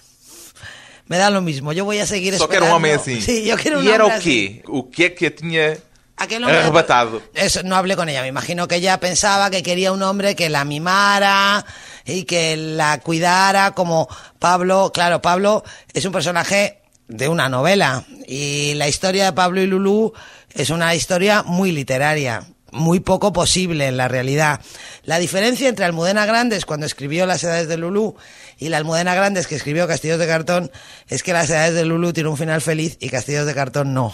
Me 1.07 1.17
da 1.17 1.29
lo 1.29 1.41
mismo, 1.41 1.73
yo 1.73 1.83
voy 1.83 1.99
a 1.99 2.05
seguir 2.07 2.37
Só 2.37 2.47
que 2.47 2.55
era 2.55 2.65
esperando. 2.67 2.73
um 2.73 2.77
homem 2.77 2.93
assim. 2.95 3.21
Sí, 3.21 3.43
yo 3.43 3.57
quiero 3.57 3.79
un 3.79 3.85
e 3.87 3.91
era 3.91 4.05
o 4.05 4.19
quê? 4.21 4.63
O 4.67 4.89
que 4.89 5.05
é 5.05 5.09
que 5.13 5.27
a 5.27 5.35
tinha 5.35 5.77
Aquel 6.17 6.41
hombre- 6.45 6.59
arrebatado? 6.61 7.21
Eso, 7.33 7.61
no 7.63 7.75
hablé 7.75 7.97
con 7.97 8.07
ella. 8.07 8.21
Me 8.21 8.29
imagino 8.29 8.69
que 8.69 8.75
ella 8.77 8.97
pensaba 9.01 9.49
que 9.51 9.61
quería 9.63 9.91
un 9.91 10.01
hombre 10.01 10.33
que 10.35 10.47
la 10.49 10.63
mimara 10.63 11.65
y 12.05 12.23
que 12.23 12.55
la 12.55 12.99
cuidara 12.99 13.71
como 13.71 14.07
Pablo. 14.39 14.91
Claro, 14.93 15.21
Pablo 15.21 15.63
es 15.93 16.05
un 16.05 16.11
personaje 16.11 16.81
de 17.07 17.27
una 17.27 17.49
novela 17.49 18.03
y 18.27 18.73
la 18.75 18.87
historia 18.87 19.25
de 19.25 19.33
Pablo 19.33 19.61
y 19.61 19.67
Lulú 19.67 20.13
es 20.53 20.69
una 20.69 20.95
historia 20.95 21.43
muy 21.43 21.71
literaria, 21.71 22.43
muy 22.71 22.99
poco 22.99 23.33
posible 23.33 23.87
en 23.87 23.97
la 23.97 24.07
realidad. 24.07 24.61
La 25.03 25.19
diferencia 25.19 25.67
entre 25.67 25.85
Almudena 25.85 26.25
Grandes 26.25 26.65
cuando 26.65 26.85
escribió 26.85 27.25
Las 27.25 27.43
edades 27.43 27.67
de 27.67 27.77
Lulú 27.77 28.15
y 28.57 28.69
la 28.69 28.77
Almudena 28.77 29.13
Grandes 29.15 29.47
que 29.47 29.55
escribió 29.55 29.87
Castillos 29.87 30.19
de 30.19 30.27
Cartón 30.27 30.71
es 31.07 31.23
que 31.23 31.33
Las 31.33 31.49
edades 31.49 31.73
de 31.73 31.85
Lulú 31.85 32.13
tiene 32.13 32.29
un 32.29 32.37
final 32.37 32.61
feliz 32.61 32.97
y 32.99 33.09
Castillos 33.09 33.45
de 33.45 33.53
Cartón 33.53 33.93
no. 33.93 34.13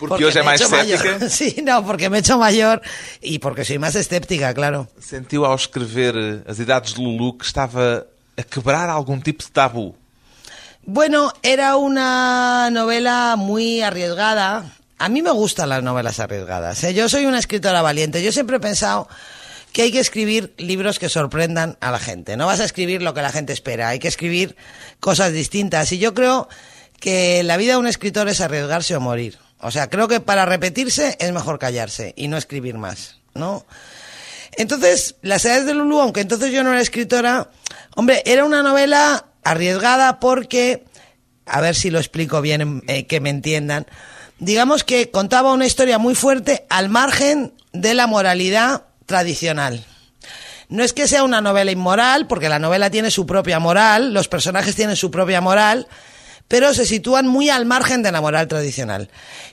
He 0.00 0.42
más 0.42 0.60
hecho 0.60 0.70
mayor. 0.70 1.06
escéptica. 1.06 1.28
Sí, 1.30 1.56
no, 1.62 1.84
porque 1.84 2.10
me 2.10 2.18
he 2.18 2.20
hecho 2.20 2.38
mayor 2.38 2.82
y 3.20 3.38
porque 3.38 3.64
soy 3.64 3.78
más 3.78 3.94
escéptica, 3.94 4.52
claro. 4.54 4.88
Sentiu 5.00 5.44
ao 5.46 5.54
escrever 5.54 6.14
eh, 6.16 6.42
As 6.50 6.58
Idades 6.58 6.94
de 6.94 7.02
Lulu 7.02 7.38
que 7.38 7.46
estava 7.46 8.04
a 8.36 8.42
quebrar 8.42 8.88
algum 8.90 9.20
tipo 9.20 9.44
de 9.44 9.50
tabu? 9.50 9.94
Bueno, 10.84 11.32
era 11.42 11.76
una 11.76 12.70
novela 12.70 13.36
muy 13.36 13.82
arriesgada. 13.82 14.64
A 14.98 15.08
mí 15.08 15.22
me 15.22 15.30
gustan 15.30 15.68
las 15.68 15.82
novelas 15.82 16.20
arriesgadas. 16.20 16.82
¿eh? 16.84 16.94
Yo 16.94 17.08
soy 17.08 17.26
una 17.26 17.38
escritora 17.38 17.82
valiente. 17.82 18.22
Yo 18.22 18.32
siempre 18.32 18.56
he 18.56 18.60
pensado 18.60 19.08
que 19.72 19.82
hay 19.82 19.92
que 19.92 20.00
escribir 20.00 20.54
libros 20.58 20.98
que 20.98 21.08
sorprendan 21.08 21.76
a 21.80 21.90
la 21.90 21.98
gente. 21.98 22.36
No 22.36 22.46
vas 22.46 22.60
a 22.60 22.64
escribir 22.64 23.02
lo 23.02 23.14
que 23.14 23.22
la 23.22 23.32
gente 23.32 23.52
espera. 23.52 23.88
Hay 23.88 23.98
que 23.98 24.08
escribir 24.08 24.56
cosas 24.98 25.32
distintas. 25.32 25.92
Y 25.92 25.98
yo 25.98 26.14
creo 26.14 26.48
que 26.98 27.42
la 27.42 27.56
vida 27.56 27.72
de 27.72 27.78
un 27.78 27.86
escritor 27.86 28.28
es 28.28 28.40
arriesgarse 28.40 28.94
o 28.96 29.00
morir. 29.00 29.38
O 29.60 29.70
sea, 29.70 29.90
creo 29.90 30.08
que 30.08 30.20
para 30.20 30.46
repetirse 30.46 31.16
es 31.18 31.32
mejor 31.32 31.58
callarse 31.58 32.14
y 32.16 32.28
no 32.28 32.36
escribir 32.36 32.78
más, 32.78 33.18
¿no? 33.34 33.66
Entonces, 34.52 35.16
Las 35.22 35.44
edades 35.44 35.66
de 35.66 35.74
Lulú, 35.74 36.00
aunque 36.00 36.20
entonces 36.20 36.50
yo 36.50 36.64
no 36.64 36.70
era 36.70 36.80
escritora, 36.80 37.50
hombre, 37.94 38.22
era 38.26 38.44
una 38.44 38.62
novela 38.62 39.26
arriesgada 39.44 40.18
porque, 40.18 40.84
a 41.46 41.60
ver 41.60 41.74
si 41.74 41.90
lo 41.90 41.98
explico 41.98 42.40
bien, 42.40 42.82
eh, 42.88 43.06
que 43.06 43.20
me 43.20 43.30
entiendan, 43.30 43.86
digamos 44.38 44.82
que 44.82 45.10
contaba 45.10 45.52
una 45.52 45.66
historia 45.66 45.98
muy 45.98 46.14
fuerte 46.14 46.66
al 46.68 46.88
margen 46.88 47.52
de 47.72 47.94
la 47.94 48.06
moralidad 48.06 48.84
tradicional. 49.10 49.84
No 50.68 50.84
es 50.84 50.92
que 50.92 51.08
sea 51.08 51.24
una 51.24 51.40
novela 51.40 51.72
inmoral, 51.72 52.28
porque 52.28 52.48
la 52.48 52.60
novela 52.60 52.90
tiene 52.90 53.10
su 53.10 53.26
propia 53.26 53.58
moral, 53.58 54.14
los 54.14 54.28
personajes 54.28 54.76
tienen 54.76 54.94
su 54.94 55.10
propia 55.10 55.40
moral, 55.40 55.88
pero 56.46 56.72
se 56.72 56.86
sitúan 56.86 57.26
muy 57.26 57.50
al 57.50 57.66
margen 57.66 58.04
de 58.04 58.12
la 58.12 58.20
moral 58.20 58.46
tradicional. 58.46 59.10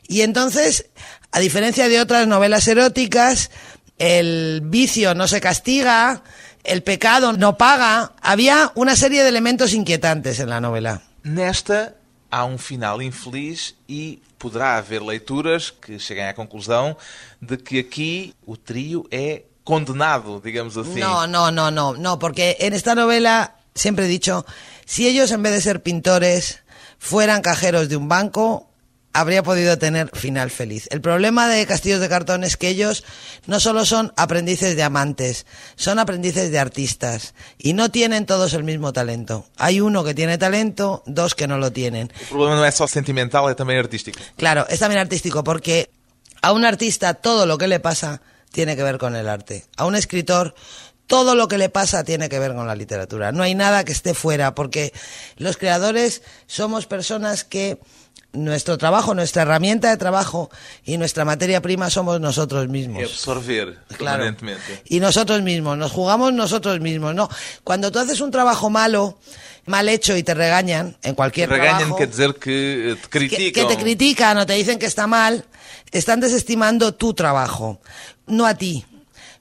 Y 0.07 0.21
entonces, 0.21 0.91
a 1.31 1.39
diferencia 1.39 1.89
de 1.89 1.99
otras 1.99 2.27
novelas 2.27 2.67
eróticas, 2.67 3.49
el 3.97 4.61
vicio 4.63 5.15
no 5.15 5.27
se 5.27 5.41
castiga, 5.41 6.21
el 6.63 6.83
pecado 6.83 7.33
no 7.33 7.57
paga, 7.57 8.13
había 8.21 8.71
una 8.75 8.95
serie 8.95 9.23
de 9.23 9.29
elementos 9.29 9.73
inquietantes 9.73 10.39
en 10.39 10.49
la 10.49 10.61
novela. 10.61 11.01
Nesta 11.23 11.95
há 12.29 12.45
um 12.45 12.59
final 12.59 13.01
infeliz 13.01 13.73
e 13.89 14.21
poderá 14.37 14.77
haver 14.77 15.01
leituras 15.01 15.71
que 15.71 15.97
cheguem 15.97 16.27
à 16.27 16.33
conclusão 16.33 16.95
de 17.41 17.57
que 17.57 17.79
aqui 17.79 18.33
o 18.45 18.55
trio 18.55 19.07
é 19.09 19.43
condenado, 19.67 20.39
digamos 20.39 20.77
assim. 20.77 21.01
No, 21.01 21.27
no, 21.27 21.51
no, 21.51 21.69
no, 21.71 21.93
no, 21.93 22.17
porque 22.19 22.55
en 22.61 22.73
esta 22.73 22.95
novela 22.95 23.57
siempre 23.75 24.05
he 24.05 24.07
dicho, 24.07 24.45
si 24.85 25.07
ellos 25.07 25.29
en 25.31 25.43
vez 25.43 25.51
de 25.51 25.59
ser 25.59 25.83
pintores 25.83 26.59
fueran 26.97 27.41
cajeros 27.41 27.89
de 27.89 27.97
un 27.97 28.07
banco, 28.07 28.69
habría 29.11 29.43
podido 29.43 29.77
tener 29.77 30.09
final 30.15 30.51
feliz. 30.51 30.87
El 30.89 31.01
problema 31.01 31.49
de 31.49 31.65
Castillos 31.65 31.99
de 31.99 32.07
Cartón 32.07 32.45
es 32.45 32.55
que 32.55 32.69
ellos 32.69 33.03
no 33.45 33.59
solo 33.59 33.83
son 33.83 34.13
aprendices 34.15 34.77
de 34.77 34.83
amantes, 34.83 35.45
son 35.75 35.99
aprendices 35.99 36.49
de 36.49 36.59
artistas 36.59 37.33
y 37.57 37.73
no 37.73 37.91
tienen 37.91 38.25
todos 38.25 38.53
el 38.53 38.63
mismo 38.63 38.93
talento. 38.93 39.47
Hay 39.57 39.81
uno 39.81 40.05
que 40.05 40.13
tiene 40.13 40.37
talento, 40.37 41.03
dos 41.05 41.35
que 41.35 41.47
no 41.47 41.57
lo 41.57 41.73
tienen. 41.73 42.09
O 42.31 42.35
problema 42.35 42.55
não 42.55 42.63
é 42.63 42.71
só 42.71 42.87
sentimental, 42.87 43.49
é 43.49 43.53
também 43.53 43.77
artístico. 43.77 44.17
Claro, 44.37 44.65
es 44.69 44.79
también 44.79 45.01
artístico 45.01 45.43
porque 45.43 45.89
a 46.41 46.53
un 46.53 46.63
artista 46.63 47.13
todo 47.15 47.45
lo 47.45 47.57
que 47.57 47.67
le 47.67 47.81
pasa 47.81 48.21
tiene 48.51 48.75
que 48.75 48.83
ver 48.83 48.97
con 48.97 49.15
el 49.15 49.27
arte. 49.27 49.65
A 49.77 49.85
un 49.85 49.95
escritor 49.95 50.55
todo 51.07 51.35
lo 51.35 51.47
que 51.47 51.57
le 51.57 51.69
pasa 51.69 52.03
tiene 52.03 52.29
que 52.29 52.37
ver 52.37 52.53
con 52.53 52.67
la 52.67 52.75
literatura. 52.75 53.31
No 53.31 53.43
hay 53.43 53.55
nada 53.55 53.83
que 53.85 53.93
esté 53.93 54.13
fuera 54.13 54.53
porque 54.53 54.93
los 55.37 55.57
creadores 55.57 56.21
somos 56.47 56.85
personas 56.85 57.43
que 57.45 57.79
nuestro 58.33 58.77
trabajo, 58.77 59.15
nuestra 59.15 59.43
herramienta 59.43 59.89
de 59.89 59.97
trabajo 59.97 60.49
y 60.83 60.97
nuestra 60.97 61.25
materia 61.25 61.61
prima 61.61 61.89
somos 61.89 62.19
nosotros 62.19 62.67
mismos. 62.67 63.03
absorver 63.03 63.79
Claro. 63.97 64.23
permanentemente. 64.23 64.81
Y 64.85 64.99
nosotros 64.99 65.41
mismos, 65.41 65.77
nos 65.77 65.91
jugamos 65.91 66.33
nosotros 66.33 66.79
mismos, 66.79 67.15
¿no? 67.15 67.29
Cuando 67.63 67.91
tú 67.91 67.99
haces 67.99 68.19
un 68.19 68.29
trabajo 68.29 68.69
malo, 68.69 69.17
mal 69.65 69.89
hecho 69.89 70.15
y 70.15 70.23
te 70.23 70.33
regañan 70.33 70.97
en 71.03 71.15
cualquier 71.15 71.49
Regañan 71.49 71.89
trabajo, 71.89 72.05
dizer 72.05 72.35
que 72.35 72.91
eh, 72.91 72.95
te 72.95 73.01
que, 73.01 73.09
criticam. 73.09 73.67
que 73.67 73.75
te 73.75 73.81
critican 73.81 74.37
o 74.37 74.45
te 74.45 74.53
dicen 74.53 74.77
que 74.77 74.85
está 74.85 75.07
mal, 75.07 75.45
están 75.91 76.19
desestimando 76.19 76.93
tu 76.93 77.13
trabajo, 77.13 77.81
no 78.27 78.45
a 78.45 78.55
ti. 78.55 78.85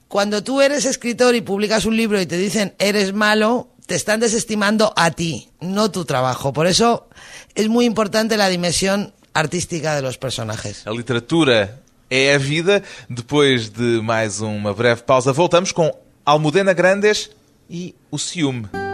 Cuando 0.07 0.43
tú 0.43 0.61
eres 0.61 0.85
escritor 0.85 1.35
y 1.35 1.41
publicas 1.41 1.85
un 1.85 1.97
libro 1.97 2.19
y 2.19 2.25
te 2.25 2.37
dicen 2.37 2.73
eres 2.79 3.13
malo, 3.13 3.69
te 3.85 3.95
están 3.95 4.19
desestimando 4.19 4.93
a 4.95 5.11
ti, 5.11 5.49
no 5.59 5.91
tu 5.91 6.05
trabajo. 6.05 6.53
Por 6.53 6.67
eso 6.67 7.07
es 7.55 7.69
muy 7.69 7.85
importante 7.85 8.37
la 8.37 8.49
dimensión 8.49 9.13
artística 9.33 9.95
de 9.95 10.01
los 10.01 10.17
personajes. 10.17 10.85
A 10.87 10.91
literatura 10.91 11.81
é 12.09 12.33
a 12.33 12.37
vida. 12.37 12.83
Depois 13.09 13.69
de 13.69 14.01
mais 14.01 14.41
uma 14.41 14.73
breve 14.73 15.01
pausa, 15.03 15.31
voltamos 15.33 15.71
com 15.71 15.91
Almudena 16.25 16.73
Grandes 16.73 17.29
e 17.69 17.93
o 18.09 18.17
ciúme. 18.17 18.86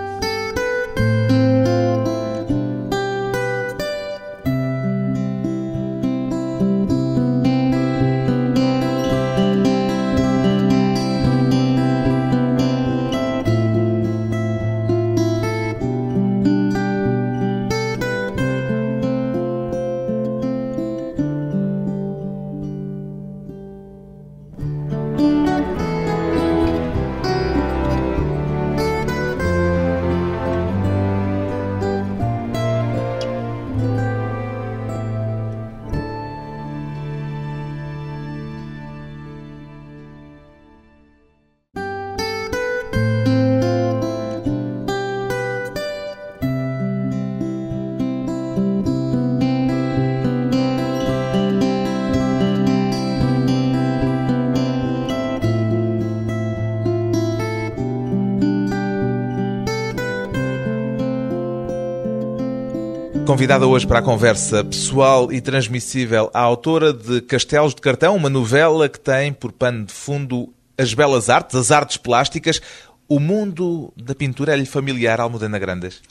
Convidada 63.34 63.65
hoje 63.65 63.88
para 63.88 63.98
a 63.98 64.04
conversa 64.04 64.63
pessoal 64.63 65.34
e 65.34 65.41
transmissível 65.41 66.30
a 66.36 66.39
autora 66.39 66.93
de 66.93 67.19
Castelos 67.19 67.74
de 67.74 67.82
Cartão, 67.82 68.15
uma 68.15 68.30
novela 68.30 68.88
que 68.88 69.00
tem 69.00 69.34
por 69.34 69.52
pano 69.52 69.86
de 69.86 69.91
fundo 69.91 70.54
as 70.78 70.93
belas 70.93 71.32
artes, 71.32 71.56
as 71.56 71.72
artes 71.72 71.98
plásticas. 71.98 72.62
O 73.08 73.19
mundo 73.19 73.91
da 73.98 74.13
pintura 74.13 74.54
é-lhe 74.54 74.67
familiar, 74.67 75.19
Almudena 75.19 75.58
Grandes? 75.58 76.04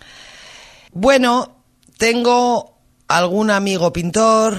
Bueno, 0.93 1.63
tengo 1.97 2.75
algún 3.07 3.53
amigo 3.53 3.93
pintor, 3.93 4.59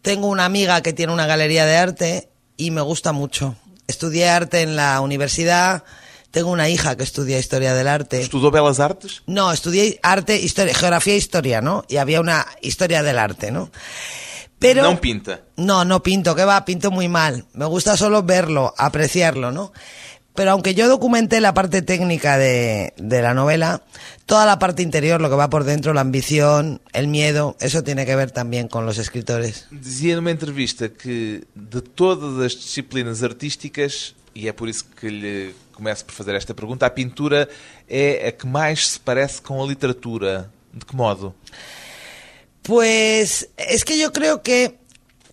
tengo 0.00 0.28
una 0.28 0.46
amiga 0.46 0.80
que 0.80 0.94
tiene 0.94 1.12
una 1.12 1.26
galería 1.26 1.66
de 1.66 1.76
arte 1.76 2.30
y 2.56 2.70
me 2.70 2.80
gusta 2.80 3.12
mucho. 3.12 3.56
Estudié 3.86 4.30
arte 4.30 4.62
en 4.62 4.74
la 4.74 5.02
tengo 6.30 6.50
una 6.50 6.68
hija 6.68 6.96
que 6.96 7.02
estudia 7.02 7.38
historia 7.38 7.74
del 7.74 7.88
arte. 7.88 8.20
¿Estudó 8.20 8.50
Belas 8.50 8.80
Artes? 8.80 9.22
No, 9.26 9.52
estudié 9.52 9.98
arte, 10.02 10.40
historia, 10.40 10.74
geografía 10.74 11.14
e 11.14 11.16
historia, 11.16 11.60
¿no? 11.60 11.84
Y 11.88 11.96
había 11.96 12.20
una 12.20 12.46
historia 12.62 13.02
del 13.02 13.18
arte, 13.18 13.50
¿no? 13.50 13.70
Pero 14.58 14.82
No 14.82 15.00
pinta. 15.00 15.40
No, 15.56 15.84
no 15.84 16.02
pinto, 16.02 16.34
que 16.34 16.44
va, 16.44 16.64
pinto 16.64 16.90
muy 16.90 17.08
mal. 17.08 17.46
Me 17.54 17.64
gusta 17.64 17.96
solo 17.96 18.22
verlo, 18.22 18.74
apreciarlo, 18.76 19.50
¿no? 19.50 19.72
Pero 20.34 20.52
aunque 20.52 20.74
yo 20.74 20.88
documenté 20.88 21.40
la 21.40 21.54
parte 21.54 21.82
técnica 21.82 22.38
de, 22.38 22.94
de 22.96 23.20
la 23.20 23.34
novela, 23.34 23.82
toda 24.26 24.46
la 24.46 24.58
parte 24.58 24.82
interior, 24.82 25.20
lo 25.20 25.28
que 25.28 25.34
va 25.34 25.50
por 25.50 25.64
dentro, 25.64 25.92
la 25.92 26.02
ambición, 26.02 26.80
el 26.92 27.08
miedo, 27.08 27.56
eso 27.58 27.82
tiene 27.82 28.06
que 28.06 28.14
ver 28.14 28.30
también 28.30 28.68
con 28.68 28.86
los 28.86 28.98
escritores. 28.98 29.66
Dizia 29.72 30.14
numa 30.14 30.30
entrevista 30.30 30.88
que 30.88 31.44
de 31.56 31.82
todas 31.82 32.38
as 32.38 32.54
disciplinas 32.54 33.24
artísticas, 33.24 34.14
e 34.32 34.46
é 34.46 34.52
por 34.52 34.68
isso 34.68 34.86
que 34.94 35.10
lhe 35.10 35.54
começo 35.80 36.04
por 36.04 36.14
fazer 36.14 36.34
esta 36.34 36.52
pergunta, 36.52 36.84
a 36.84 36.90
pintura 36.90 37.48
é 37.88 38.28
a 38.28 38.32
que 38.32 38.46
mais 38.46 38.90
se 38.90 39.00
parece 39.00 39.40
com 39.40 39.62
a 39.62 39.66
literatura. 39.66 40.50
De 40.72 40.84
que 40.84 40.94
modo? 40.94 41.34
Pues 42.62 43.48
es 43.56 43.82
que 43.82 43.98
yo 43.98 44.12
creo 44.12 44.42
que 44.42 44.78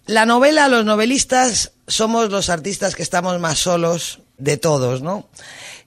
la 0.08 0.26
novela, 0.26 0.70
los 0.70 0.86
novelistas, 0.86 1.74
somos 1.86 2.30
los 2.30 2.50
artistas 2.50 2.96
que 2.96 3.04
estamos 3.04 3.38
más 3.40 3.60
solos 3.60 4.22
de 4.38 4.56
todos, 4.56 5.02
¿no? 5.02 5.28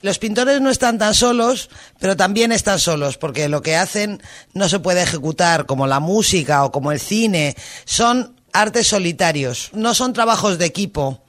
Los 0.01 0.19
pintores 0.19 0.61
no 0.61 0.69
están 0.69 0.99
tan 0.99 1.15
solos, 1.15 1.69
pero 1.99 2.15
también 2.15 2.51
están 2.51 2.79
solos, 2.79 3.17
porque 3.17 3.49
lo 3.49 3.61
que 3.61 3.75
hacen 3.75 4.21
no 4.53 4.69
se 4.69 4.79
puede 4.79 5.01
ejecutar 5.01 5.65
como 5.65 5.87
la 5.87 5.99
música 5.99 6.63
o 6.63 6.71
como 6.71 6.91
el 6.91 6.99
cine. 6.99 7.55
Son 7.85 8.35
artes 8.53 8.87
solitarios, 8.87 9.69
no 9.73 9.95
son 9.95 10.13
trabajos 10.13 10.57
de 10.59 10.65
equipo. 10.65 11.23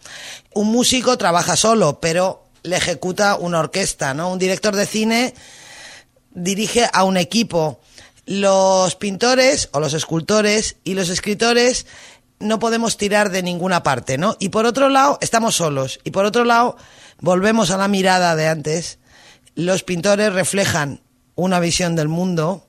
Un 0.55 0.71
músico 0.71 1.17
trabaja 1.17 1.57
solo, 1.57 1.99
pero 2.01 2.52
le 2.63 2.77
ejecuta 2.77 3.37
una 3.37 3.61
orquesta, 3.61 4.15
¿no? 4.15 4.31
Un 4.31 4.39
director 4.39 4.77
de 4.77 4.87
cine 4.87 5.35
dirige 6.31 6.89
a 6.93 7.05
un 7.05 7.17
equipo. 7.17 7.81
Los 8.25 8.95
pintores 8.95 9.69
o 9.73 9.81
los 9.81 9.95
escultores 9.95 10.77
y 10.85 10.95
los 10.95 11.09
escritores 11.09 11.87
no 12.39 12.59
podemos 12.59 12.97
tirar 12.97 13.31
de 13.31 13.43
ninguna 13.43 13.83
parte, 13.83 14.19
¿no? 14.19 14.37
Y 14.39 14.51
por 14.51 14.67
otro 14.67 14.89
lado, 14.89 15.19
estamos 15.21 15.57
solos. 15.57 16.01
Y 16.05 16.11
por 16.11 16.25
otro 16.25 16.45
lado, 16.45 16.77
volvemos 17.21 17.71
a 17.71 17.77
la 17.77 17.89
mirada 17.89 18.37
de 18.37 18.49
antes. 18.49 18.99
Los 19.55 19.83
pintores 19.83 20.33
reflejan 20.33 21.03
una 21.35 21.61
visión 21.61 21.97
del 21.97 22.09
mundo, 22.09 22.67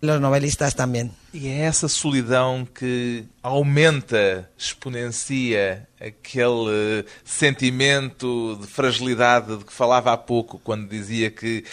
los 0.00 0.20
novelistas 0.20 0.74
también. 0.74 1.10
E 1.32 1.48
é 1.48 1.60
essa 1.60 1.88
solidão 1.88 2.66
que 2.66 3.24
aumenta, 3.42 4.48
exponencia 4.56 5.86
aquele 6.00 7.04
sentimento 7.24 8.56
de 8.60 8.66
fragilidade 8.66 9.56
de 9.56 9.64
que 9.64 9.72
falava 9.72 10.12
há 10.12 10.16
pouco, 10.16 10.58
quando 10.58 10.88
dizia 10.88 11.30
que 11.30 11.64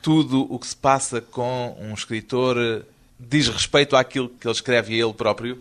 tudo 0.00 0.46
o 0.52 0.58
que 0.58 0.66
se 0.66 0.76
passa 0.76 1.20
com 1.20 1.76
um 1.80 1.94
escritor 1.94 2.84
diz 3.18 3.48
respeito 3.48 3.96
àquilo 3.96 4.28
que 4.28 4.46
ele 4.46 4.54
escreve 4.54 4.94
a 4.94 5.04
ele 5.04 5.14
próprio? 5.14 5.58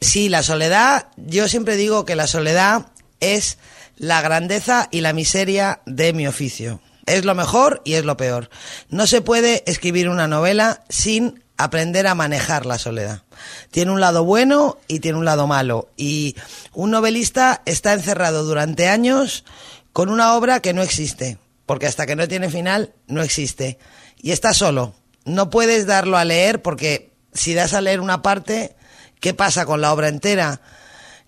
Sí, 0.00 0.28
la 0.28 0.42
soledad, 0.42 1.06
yo 1.16 1.48
siempre 1.48 1.76
digo 1.76 2.04
que 2.04 2.16
la 2.16 2.26
soledad 2.26 2.86
es 3.20 3.56
la 3.98 4.20
grandeza 4.20 4.88
y 4.90 5.00
la 5.00 5.12
miseria 5.12 5.80
de 5.86 6.12
mi 6.12 6.26
oficio. 6.26 6.80
Es 7.06 7.24
lo 7.24 7.34
mejor 7.34 7.82
y 7.84 7.94
es 7.94 8.04
lo 8.04 8.16
peor. 8.16 8.50
No 8.88 9.06
se 9.06 9.22
puede 9.22 9.64
escribir 9.66 10.08
una 10.08 10.28
novela 10.28 10.84
sin 10.88 11.42
aprender 11.56 12.06
a 12.06 12.14
manejar 12.14 12.66
la 12.66 12.78
soledad. 12.78 13.22
Tiene 13.70 13.92
un 13.92 14.00
lado 14.00 14.24
bueno 14.24 14.78
y 14.88 15.00
tiene 15.00 15.18
un 15.18 15.24
lado 15.24 15.46
malo. 15.46 15.88
Y 15.96 16.36
un 16.72 16.90
novelista 16.90 17.62
está 17.66 17.92
encerrado 17.92 18.44
durante 18.44 18.88
años 18.88 19.44
con 19.92 20.08
una 20.08 20.34
obra 20.34 20.60
que 20.60 20.72
no 20.72 20.82
existe, 20.82 21.38
porque 21.66 21.86
hasta 21.86 22.06
que 22.06 22.16
no 22.16 22.28
tiene 22.28 22.50
final 22.50 22.94
no 23.06 23.22
existe. 23.22 23.78
Y 24.18 24.32
está 24.32 24.54
solo. 24.54 24.94
No 25.24 25.50
puedes 25.50 25.86
darlo 25.86 26.16
a 26.16 26.24
leer 26.24 26.62
porque 26.62 27.12
si 27.32 27.54
das 27.54 27.74
a 27.74 27.80
leer 27.80 28.00
una 28.00 28.22
parte, 28.22 28.76
¿qué 29.20 29.34
pasa 29.34 29.66
con 29.66 29.80
la 29.80 29.92
obra 29.92 30.08
entera? 30.08 30.60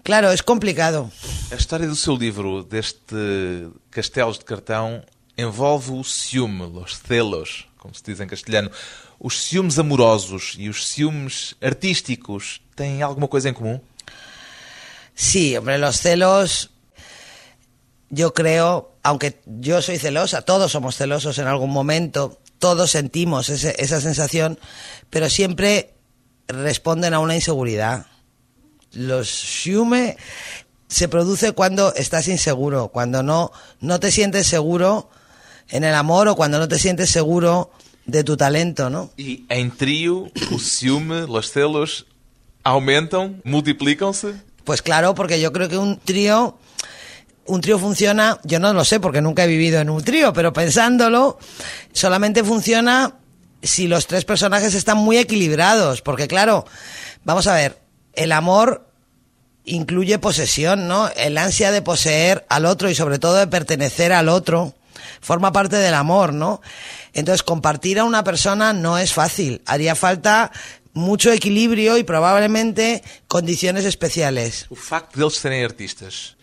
Claro, 0.02 0.30
es 0.32 0.42
complicado. 0.42 1.10
A 1.50 1.56
história 1.56 1.88
do 1.88 1.96
seu 1.96 2.16
livro, 2.16 2.62
deste 2.62 3.70
Castelos 3.90 4.38
de 4.38 4.44
Cartão, 4.44 5.00
envolve 5.36 5.92
o 5.92 6.04
ciúme, 6.04 6.64
os 6.64 6.98
celos, 6.98 7.66
como 7.78 7.94
se 7.94 8.02
diz 8.04 8.20
em 8.20 8.26
castelhano. 8.26 8.70
Os 9.18 9.42
ciúmes 9.44 9.78
amorosos 9.78 10.54
e 10.58 10.68
os 10.68 10.86
ciúmes 10.86 11.54
artísticos 11.62 12.60
têm 12.76 13.02
alguma 13.02 13.28
coisa 13.28 13.48
em 13.48 13.52
comum? 13.54 13.80
Sí, 15.14 15.56
hombre, 15.56 15.78
los 15.78 16.00
celos, 16.00 16.70
yo 18.10 18.34
creo, 18.34 18.92
aunque 19.02 19.40
yo 19.46 19.80
soy 19.82 19.98
celosa, 19.98 20.42
todos 20.42 20.72
somos 20.72 20.96
celosos 20.96 21.38
en 21.38 21.46
algún 21.46 21.70
momento, 21.70 22.38
todos 22.58 22.90
sentimos 22.90 23.48
ese- 23.48 23.74
esa 23.78 24.00
sensación, 24.00 24.58
pero 25.10 25.28
siempre 25.30 25.94
responden 26.48 27.14
a 27.14 27.20
una 27.20 27.34
inseguridad. 27.34 28.06
Los 28.92 29.28
siume 29.30 30.16
se 30.88 31.08
produce 31.08 31.52
cuando 31.52 31.92
estás 31.94 32.28
inseguro, 32.28 32.88
cuando 32.88 33.22
no, 33.22 33.52
no 33.80 33.98
te 34.00 34.10
sientes 34.12 34.46
seguro 34.46 35.10
en 35.68 35.84
el 35.84 35.94
amor 35.94 36.28
o 36.28 36.36
cuando 36.36 36.58
no 36.58 36.68
te 36.68 36.78
sientes 36.78 37.10
seguro 37.10 37.70
de 38.06 38.24
tu 38.24 38.36
talento, 38.36 38.90
¿no? 38.90 39.10
E 39.16 39.44
em 39.48 39.70
trio, 39.70 40.30
o 40.52 40.58
ciúme, 40.58 41.24
os 41.24 41.50
celos 41.50 42.06
aumentam, 42.62 43.40
multiplicam-se? 43.44 44.34
Pues 44.64 44.82
claro, 44.82 45.14
porque 45.14 45.40
yo 45.40 45.52
creo 45.52 45.68
que 45.68 45.78
un 45.78 45.98
trío, 45.98 46.58
un 47.46 47.60
trío 47.60 47.78
funciona, 47.78 48.40
yo 48.44 48.58
no 48.58 48.72
lo 48.72 48.84
sé 48.84 49.00
porque 49.00 49.20
nunca 49.20 49.44
he 49.44 49.48
vivido 49.48 49.80
en 49.80 49.90
un 49.90 50.02
trío, 50.02 50.32
pero 50.32 50.52
pensándolo, 50.52 51.38
solamente 51.92 52.44
funciona 52.44 53.16
si 53.62 53.86
los 53.88 54.06
tres 54.06 54.24
personajes 54.24 54.74
están 54.74 54.98
muy 54.98 55.16
equilibrados, 55.16 56.02
porque 56.02 56.28
claro, 56.28 56.66
vamos 57.24 57.46
a 57.46 57.54
ver, 57.54 57.78
el 58.14 58.32
amor 58.32 58.86
incluye 59.64 60.18
posesión, 60.18 60.88
¿no? 60.88 61.08
El 61.16 61.38
ansia 61.38 61.70
de 61.70 61.80
poseer 61.80 62.44
al 62.48 62.66
otro 62.66 62.90
y 62.90 62.94
sobre 62.94 63.18
todo 63.18 63.36
de 63.36 63.46
pertenecer 63.46 64.12
al 64.12 64.28
otro 64.28 64.74
forma 65.24 65.50
parte 65.50 65.76
del 65.76 65.94
amor, 65.94 66.32
¿no? 66.32 66.60
Entonces, 67.12 67.42
compartir 67.42 67.98
a 67.98 68.04
una 68.04 68.22
persona 68.22 68.72
no 68.72 68.98
es 68.98 69.12
fácil. 69.12 69.62
Haría 69.66 69.96
falta 69.96 70.52
mucho 70.92 71.32
equilibrio 71.32 71.98
y 71.98 72.04
probablemente 72.04 73.02
condiciones 73.26 73.84
especiales. 73.84 74.66
O 74.70 74.76
facto 74.76 75.18
deles 75.18 75.34
serem 75.34 75.64
artistas 75.64 76.36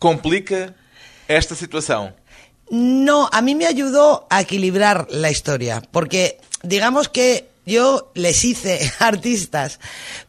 complica 0.00 0.74
esta 1.28 1.54
situação. 1.54 2.12
No, 2.70 3.28
a 3.32 3.42
mí 3.42 3.54
me 3.54 3.66
ayudó 3.66 4.26
a 4.30 4.40
equilibrar 4.40 5.06
la 5.10 5.30
historia, 5.30 5.82
porque 5.92 6.40
digamos 6.62 7.08
que 7.08 7.50
yo 7.66 8.10
les 8.14 8.44
hice 8.44 8.92
artistas 8.98 9.78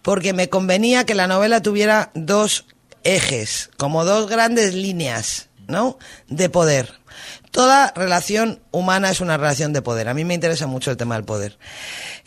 porque 0.04 0.34
me 0.34 0.50
convenía 0.50 1.06
que 1.06 1.16
la 1.16 1.28
novela 1.28 1.62
tuviera 1.62 2.12
dos 2.14 2.66
ejes, 3.04 3.72
como 3.78 4.06
dos 4.06 4.30
grandes 4.30 4.74
líneas, 4.74 5.50
¿no? 5.72 5.98
De 6.28 6.50
poder. 6.50 7.00
Toda 7.52 7.92
relación 7.96 8.62
humana 8.72 9.10
es 9.10 9.20
una 9.20 9.38
relación 9.38 9.74
de 9.74 9.82
poder. 9.82 10.08
A 10.08 10.14
mí 10.14 10.24
me 10.24 10.34
interesa 10.34 10.68
mucho 10.68 10.92
el 10.92 10.98
tema 10.98 11.16
del 11.16 11.26
poder. 11.26 11.58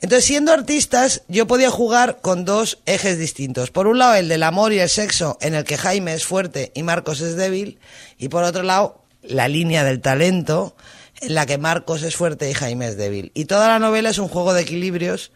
Entonces, 0.01 0.27
siendo 0.27 0.53
artistas, 0.53 1.23
yo 1.29 1.47
podía 1.47 1.71
jugar 1.71 2.21
con 2.21 2.45
dos 2.45 2.79
ejes 2.85 3.19
distintos. 3.19 3.71
Por 3.71 3.87
un 3.87 3.99
lado, 3.99 4.15
el 4.15 4.29
del 4.29 4.43
amor 4.43 4.73
y 4.73 4.81
el 4.81 4.89
sexo, 4.89 5.39
en 5.41 5.55
el 5.55 5.65
que 5.65 5.79
Jaime 5.79 6.13
es 6.13 6.25
fuerte 6.25 6.73
y 6.75 6.83
Marcos 6.83 7.21
es 7.21 7.37
débil. 7.37 7.79
Y 8.19 8.29
por 8.29 8.45
otro 8.45 8.63
lado, 8.63 9.05
la 9.23 9.49
línea 9.49 9.85
del 9.85 10.01
talento, 10.01 10.77
en 11.21 11.35
la 11.35 11.47
que 11.47 11.59
Marcos 11.59 12.03
es 12.03 12.17
fuerte 12.17 12.51
y 12.51 12.55
Jaime 12.55 12.89
es 12.89 12.97
débil. 12.97 13.33
Y 13.35 13.47
toda 13.47 13.69
la 13.69 13.79
novela 13.79 14.11
es 14.11 14.19
un 14.19 14.29
juego 14.29 14.53
de 14.53 14.63
equilibrios 14.63 15.33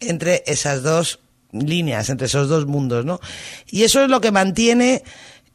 entre 0.00 0.42
esas 0.46 0.82
dos 0.82 1.20
líneas, 1.52 2.10
entre 2.10 2.26
esos 2.26 2.48
dos 2.48 2.66
mundos, 2.66 3.04
¿no? 3.04 3.20
Y 3.66 3.84
eso 3.84 4.02
es 4.02 4.10
lo 4.10 4.20
que 4.20 4.32
mantiene 4.32 5.02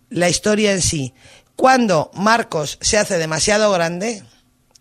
la 0.09 0.29
historia 0.29 0.71
en 0.71 0.81
sí. 0.81 1.13
Cuando 1.55 2.11
Marcos 2.13 2.77
se 2.81 2.97
hace 2.97 3.17
demasiado 3.17 3.71
grande, 3.71 4.23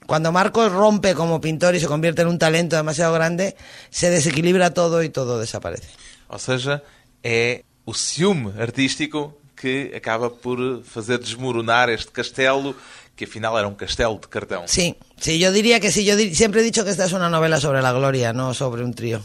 cuando 0.06 0.32
Marcos 0.32 0.72
rompe 0.72 1.14
como 1.14 1.40
pintor 1.40 1.74
y 1.74 1.80
se 1.80 1.86
convierte 1.86 2.22
en 2.22 2.28
un 2.28 2.38
talento 2.38 2.76
demasiado 2.76 3.12
grande, 3.12 3.56
se 3.90 4.10
desequilibra 4.10 4.74
todo 4.74 5.02
y 5.02 5.08
todo 5.08 5.38
desaparece. 5.38 5.88
Ou 6.28 6.38
seja, 6.38 6.82
é 7.22 7.62
o 7.86 7.94
ciúme 7.94 8.52
artístico 8.58 9.38
que 9.54 9.92
acaba 9.94 10.30
por 10.34 10.82
fazer 10.82 11.20
desmoronar 11.20 11.88
este 11.90 12.10
castelo, 12.10 12.74
que 13.16 13.24
afinal 13.24 13.56
era 13.56 13.68
um 13.68 13.74
castelo 13.74 14.18
de 14.18 14.26
cartão. 14.26 14.66
Sí, 14.66 14.96
sí, 15.20 15.38
yo 15.38 15.52
diría 15.52 15.80
que 15.80 15.92
sí. 15.92 16.04
Yo 16.04 16.18
siempre 16.34 16.60
he 16.60 16.64
dicho 16.64 16.84
que 16.84 16.90
esta 16.90 17.04
es 17.04 17.12
una 17.12 17.30
novela 17.30 17.60
sobre 17.60 17.80
la 17.82 17.92
gloria, 17.92 18.32
no 18.32 18.52
sobre 18.52 18.82
un 18.82 18.92
trío. 18.94 19.22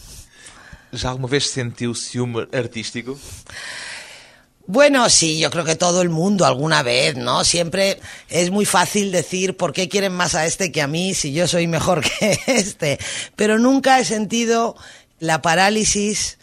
Já 0.92 1.10
alguma 1.10 1.28
vez 1.28 1.50
sentiu 1.50 1.94
ciúme 1.94 2.48
artístico? 2.52 3.18
Bueno, 4.72 5.10
sí, 5.10 5.40
yo 5.40 5.50
creo 5.50 5.66
que 5.66 5.76
todo 5.76 6.04
el 6.04 6.10
mundo 6.10 6.46
alguna 6.46 6.84
vez, 6.84 7.16
¿no? 7.16 7.44
Siempre 7.44 8.00
es 8.30 8.52
muy 8.52 8.66
fácil 8.66 9.12
decir 9.12 9.58
por 9.58 9.74
qué 9.74 9.90
quieren 9.90 10.14
más 10.14 10.36
a 10.36 10.46
este 10.46 10.72
que 10.72 10.84
a 10.84 10.88
mí 10.88 11.16
si 11.16 11.34
yo 11.34 11.48
soy 11.48 11.66
mejor 11.66 12.04
que 12.20 12.40
este. 12.46 13.00
Pero 13.36 13.58
nunca 13.58 14.00
he 14.00 14.06
sentido 14.06 14.76
la 15.18 15.42
parálisis. 15.42 16.38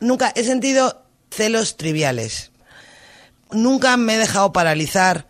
Nunca 0.00 0.32
he 0.34 0.42
sentido 0.42 1.04
celos 1.30 1.76
triviales. 1.76 2.50
Nunca 3.52 3.96
me 3.96 4.16
he 4.16 4.18
dejado 4.18 4.52
paralizar 4.52 5.28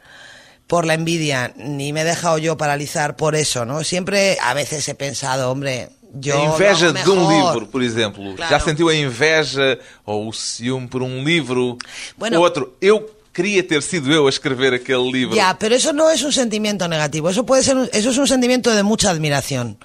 por 0.67 0.87
la 0.87 0.95
envidia, 0.95 1.53
ni 1.57 1.93
me 1.93 2.01
he 2.01 2.05
dejado 2.05 2.39
yo 2.39 2.57
paralizar 2.57 3.17
por 3.17 3.37
eso, 3.37 3.67
¿no? 3.67 3.85
Siempre 3.85 4.39
a 4.41 4.55
veces 4.55 4.89
he 4.89 4.95
pensado, 4.95 5.51
hombre, 5.51 5.91
yo 6.23 6.41
a 6.41 6.45
inveja 6.47 6.93
de 6.93 7.11
um 7.11 7.29
livro, 7.29 7.67
por 7.67 7.83
exemplo. 7.83 8.35
Claro. 8.35 8.51
Já 8.51 8.61
sentiu 8.61 8.89
a 8.89 8.95
inveja 8.95 9.79
ou 10.05 10.29
o 10.29 10.33
ciúme 10.33 10.89
por 10.89 11.03
um 11.03 11.23
livro? 11.23 11.77
Bueno. 12.17 12.41
Outro, 12.41 12.75
eu 12.81 13.09
queria 13.33 13.63
ter 13.67 13.83
sido 13.83 14.11
eu 14.13 14.27
a 14.27 14.29
escrever 14.31 14.75
aquele 14.75 15.11
livro. 15.11 15.37
Ya, 15.37 15.57
pero 15.59 15.75
eso 15.75 15.93
no 15.93 16.11
es 16.11 16.23
un 16.23 16.33
sentimiento 16.33 16.89
negativo, 16.89 17.31
eso 17.31 17.47
puede 17.47 17.63
ser, 17.63 17.77
un- 17.77 17.89
eso 17.93 18.11
es 18.11 18.19
un 18.19 18.27
sentimiento 18.27 18.71
de 18.75 18.83
mucha 18.83 19.11
admiración. 19.11 19.79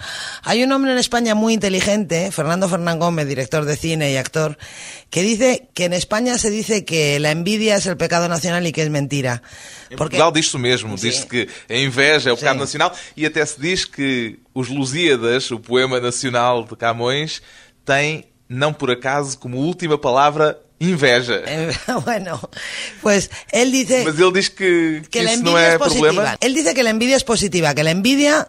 Hay 0.44 0.64
un 0.64 0.72
hombre 0.72 0.92
en 0.92 0.98
España 0.98 1.36
muy 1.36 1.54
inteligente, 1.54 2.32
Fernando 2.32 2.68
Fernán 2.68 2.98
Gómez, 3.00 3.28
director 3.28 3.66
de 3.66 3.76
cine 3.76 4.12
y 4.12 4.18
actor, 4.18 4.58
que 5.12 5.22
dice 5.22 5.70
que 5.74 5.86
en 5.86 5.94
España 5.94 6.38
se 6.40 6.50
dice 6.50 6.86
que 6.86 7.20
la 7.20 7.32
envidia 7.32 7.76
es 7.76 7.86
el 7.86 7.98
pecado 7.98 8.28
nacional 8.28 8.66
y 8.66 8.72
que 8.72 8.82
es 8.82 8.90
mentira. 8.90 9.44
Em 9.90 9.98
Porque 9.98 10.18
Portugal 10.18 10.34
diz-se 10.34 10.58
o 10.58 10.60
mesmo, 10.60 10.98
Sim. 10.98 11.04
diz-se 11.08 11.28
que 11.28 11.48
a 11.70 11.78
inveja 11.78 12.30
é 12.30 12.34
o 12.34 12.36
pecado 12.38 12.56
Sim. 12.56 12.62
nacional 12.62 12.92
e 13.16 13.26
até 13.28 13.46
se 13.46 13.62
diz 13.62 13.86
que 13.86 14.40
os 14.56 14.70
Lusíadas, 14.70 15.52
o 15.52 15.60
poema 15.60 16.00
nacional 16.00 16.64
de 16.66 16.76
Camões, 16.76 17.42
tem, 17.86 18.26
não 18.50 18.74
por 18.74 18.90
acaso, 18.90 19.38
como 19.38 19.58
última 19.60 19.98
palavra, 20.00 20.58
inveja. 20.80 21.42
Eh, 21.46 21.72
bueno, 22.06 22.40
pues 23.02 23.30
él 23.52 23.72
dice 23.72 24.04
Mas 24.06 24.20
ele 24.20 24.32
diz 24.34 24.50
que, 24.50 25.02
que 25.04 25.10
que 25.10 25.24
la 25.24 25.34
envidia 25.34 25.52
não 25.52 25.58
é 25.58 25.74
es 25.74 25.78
positiva. 25.78 26.08
problema. 26.08 26.38
Él 26.42 26.54
dice 26.54 26.74
que 26.74 26.84
la 26.84 26.90
envidia 26.90 27.16
es 27.16 27.24
positiva, 27.24 27.74
que 27.74 27.84
la 27.84 27.92
envidia, 27.92 28.48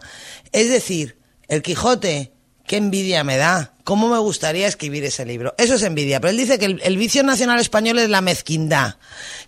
es 0.51 0.69
decir, 0.69 1.17
el 1.47 1.61
Quijote, 1.61 2.31
qué 2.65 2.77
envidia 2.77 3.23
me 3.23 3.37
da, 3.37 3.73
cómo 3.83 4.09
me 4.09 4.17
gustaría 4.19 4.67
escribir 4.67 5.03
ese 5.05 5.25
libro. 5.25 5.55
Eso 5.57 5.75
es 5.75 5.83
envidia, 5.83 6.19
pero 6.19 6.31
él 6.31 6.37
dice 6.37 6.59
que 6.59 6.65
el, 6.65 6.81
el 6.83 6.97
vicio 6.97 7.23
nacional 7.23 7.59
español 7.59 7.97
es 7.99 8.09
la 8.09 8.21
mezquindad, 8.21 8.95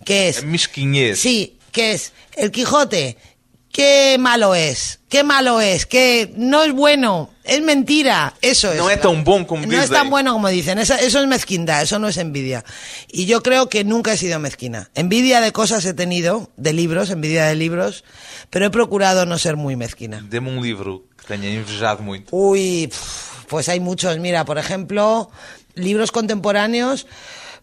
que 0.06 0.30
es, 0.30 0.44
mesquinhez. 0.44 1.20
sí, 1.20 1.58
que 1.72 1.92
es 1.92 2.14
el 2.36 2.52
Quijote, 2.52 3.18
qué 3.72 4.18
malo 4.20 4.56
es, 4.56 5.00
qué 5.10 5.24
malo 5.24 5.62
es, 5.62 5.86
que 5.86 6.34
no 6.36 6.64
es 6.64 6.74
bueno, 6.74 7.30
es 7.44 7.62
mentira, 7.62 8.34
eso 8.42 8.72
es. 8.72 8.78
No 8.78 8.90
es 8.90 9.00
tan 9.02 9.24
bon 9.24 9.46
como 9.46 9.66
No 9.66 9.82
es 9.82 9.90
tan 9.90 10.10
bueno 10.10 10.34
como 10.34 10.48
dicen, 10.50 10.80
Esa- 10.80 10.98
eso 11.00 11.20
es 11.22 11.28
mezquindad, 11.28 11.82
eso 11.82 12.00
no 12.00 12.08
es 12.08 12.18
envidia. 12.18 12.64
Y 13.10 13.26
yo 13.26 13.42
creo 13.44 13.70
que 13.70 13.84
nunca 13.84 14.14
he 14.14 14.18
sido 14.18 14.40
mezquina. 14.40 14.90
Envidia 14.96 15.42
de 15.42 15.52
cosas 15.52 15.86
he 15.86 15.94
tenido, 15.94 16.50
de 16.58 16.74
libros, 16.74 17.10
envidia 17.10 17.46
de 17.46 17.56
libros, 17.56 18.04
pero 18.50 18.66
he 18.66 18.70
procurado 18.70 19.26
no 19.26 19.38
ser 19.38 19.56
muy 19.56 19.76
mezquina. 19.76 20.24
Dê-me 20.30 20.50
um 20.50 20.62
livro 20.64 21.04
que 21.20 21.28
tenha 21.28 21.50
invejado 21.50 22.02
muito. 22.04 22.36
Uy, 22.36 22.92
pues 23.48 23.70
hay 23.70 23.80
muchos. 23.80 24.18
Mira, 24.20 24.46
por 24.46 24.58
ejemplo, 24.58 25.30
libros 25.76 26.12
contemporáneos, 26.12 27.08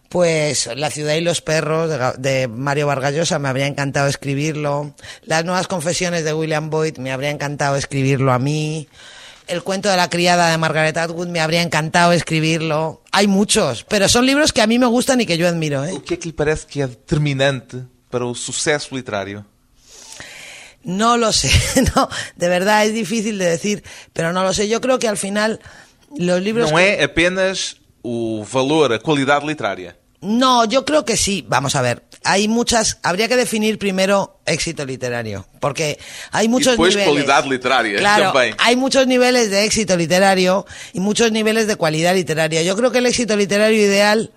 pues 0.09 0.69
La 0.75 0.89
ciudad 0.89 1.15
y 1.15 1.21
los 1.21 1.41
perros 1.41 1.91
de, 2.17 2.47
Mario 2.47 2.87
Vargas 2.87 3.13
Llosa, 3.13 3.39
me 3.39 3.49
habría 3.49 3.67
encantado 3.67 4.07
escribirlo. 4.07 4.93
Las 5.23 5.45
nuevas 5.45 5.67
confesiones 5.67 6.23
de 6.23 6.33
William 6.33 6.69
Boyd, 6.69 6.97
me 6.97 7.11
habría 7.11 7.29
encantado 7.29 7.75
escribirlo 7.75 8.31
a 8.31 8.39
mí. 8.39 8.87
El 9.47 9.63
cuento 9.63 9.89
de 9.89 9.95
la 9.95 10.09
criada 10.09 10.51
de 10.51 10.57
Margaret 10.57 10.97
Atwood, 10.97 11.27
me 11.27 11.39
habría 11.39 11.61
encantado 11.61 12.11
escribirlo. 12.11 13.01
Hay 13.11 13.27
muchos, 13.27 13.85
pero 13.85 14.09
son 14.09 14.25
libros 14.25 14.51
que 14.51 14.61
a 14.61 14.67
mí 14.67 14.77
me 14.77 14.87
gustan 14.87 15.21
y 15.21 15.25
que 15.25 15.37
yo 15.37 15.47
admiro. 15.47 15.85
¿eh? 15.85 15.93
O 15.93 16.03
que 16.03 16.15
é 16.15 16.19
que 16.19 16.27
lhe 16.27 16.35
parece 16.35 16.67
que 16.67 16.83
é 16.83 16.87
determinante 16.87 17.87
para 18.11 18.25
o 18.27 18.35
sucesso 18.35 18.91
literário? 18.95 19.45
No 20.83 21.17
lo 21.17 21.31
sé, 21.31 21.51
no, 21.95 22.09
de 22.35 22.47
verdad 22.47 22.85
es 22.85 22.93
difícil 22.93 23.37
de 23.39 23.45
decir, 23.45 23.83
pero 24.13 24.31
no 24.31 24.43
lo 24.43 24.53
sé. 24.53 24.67
Yo 24.67 24.79
creo 24.79 24.99
que 24.99 25.07
al 25.07 25.17
final 25.17 25.59
los 26.17 26.41
libros... 26.41 26.71
Que- 26.71 26.99
é 26.99 27.03
apenas 27.03 27.77
o 28.09 28.45
valor, 28.51 28.93
a 28.93 28.99
qualidade 28.99 29.45
literária. 29.45 29.97
No, 30.21 30.65
yo 30.65 30.83
creo 30.83 31.03
que 31.05 31.15
sí. 31.17 31.45
Vamos 31.47 31.75
a 31.75 31.81
ver. 31.81 32.03
Hay 32.23 32.47
muchas. 32.47 32.97
Habría 33.03 33.27
que 33.27 33.35
definir 33.35 33.77
primero 33.77 34.39
éxito 34.45 34.83
literario, 34.85 35.45
porque 35.59 35.99
hay 36.31 36.47
muchos 36.47 36.71
después 36.73 36.95
niveles. 36.95 37.13
cualidad 37.25 37.45
literaria 37.45 37.99
Claro, 37.99 38.31
también. 38.31 38.55
hay 38.57 38.75
muchos 38.75 39.05
niveles 39.07 39.51
de 39.51 39.65
éxito 39.65 39.95
literario 39.95 40.65
y 40.93 40.99
muchos 41.01 41.31
niveles 41.31 41.67
de 41.67 41.75
cualidad 41.75 42.15
literaria. 42.15 42.63
Yo 42.63 42.75
creo 42.75 42.91
que 42.91 42.97
el 42.99 43.05
éxito 43.05 43.35
literario 43.35 43.77
ideal 43.79 44.31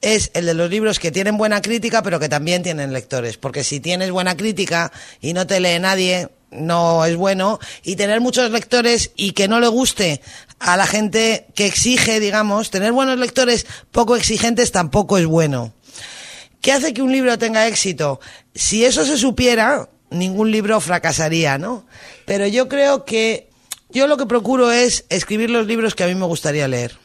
es 0.00 0.30
el 0.34 0.46
de 0.46 0.54
los 0.54 0.68
libros 0.68 0.98
que 0.98 1.12
tienen 1.12 1.36
buena 1.38 1.62
crítica, 1.62 2.02
pero 2.02 2.18
que 2.18 2.28
también 2.28 2.62
tienen 2.64 2.92
lectores. 2.92 3.36
Porque 3.36 3.62
si 3.62 3.78
tienes 3.78 4.10
buena 4.10 4.36
crítica 4.36 4.90
y 5.20 5.32
no 5.34 5.46
te 5.46 5.60
lee 5.60 5.78
nadie, 5.78 6.28
no 6.52 7.04
es 7.04 7.16
bueno. 7.16 7.58
Y 7.82 7.96
tener 7.96 8.20
muchos 8.20 8.50
lectores 8.50 9.10
y 9.16 9.32
que 9.32 9.48
no 9.48 9.60
le 9.60 9.68
guste 9.68 10.20
a 10.58 10.76
la 10.76 10.86
gente 10.86 11.46
que 11.54 11.66
exige, 11.66 12.20
digamos, 12.20 12.70
tener 12.70 12.92
buenos 12.92 13.18
lectores 13.18 13.66
poco 13.90 14.16
exigentes 14.16 14.70
tampoco 14.72 15.18
es 15.18 15.26
bueno. 15.26 15.72
¿Qué 16.60 16.72
hace 16.72 16.94
que 16.94 17.02
un 17.02 17.10
libro 17.10 17.36
tenga 17.38 17.66
éxito? 17.66 18.20
Si 18.54 18.84
eso 18.84 19.04
se 19.04 19.18
supiera, 19.18 19.88
ningún 20.10 20.50
libro 20.50 20.80
fracasaría, 20.80 21.58
¿no? 21.58 21.84
Pero 22.24 22.46
yo 22.46 22.68
creo 22.68 23.04
que 23.04 23.50
yo 23.90 24.06
lo 24.06 24.16
que 24.16 24.26
procuro 24.26 24.70
es 24.70 25.04
escribir 25.08 25.50
los 25.50 25.66
libros 25.66 25.94
que 25.94 26.04
a 26.04 26.06
mí 26.06 26.14
me 26.14 26.26
gustaría 26.26 26.68
leer. 26.68 26.96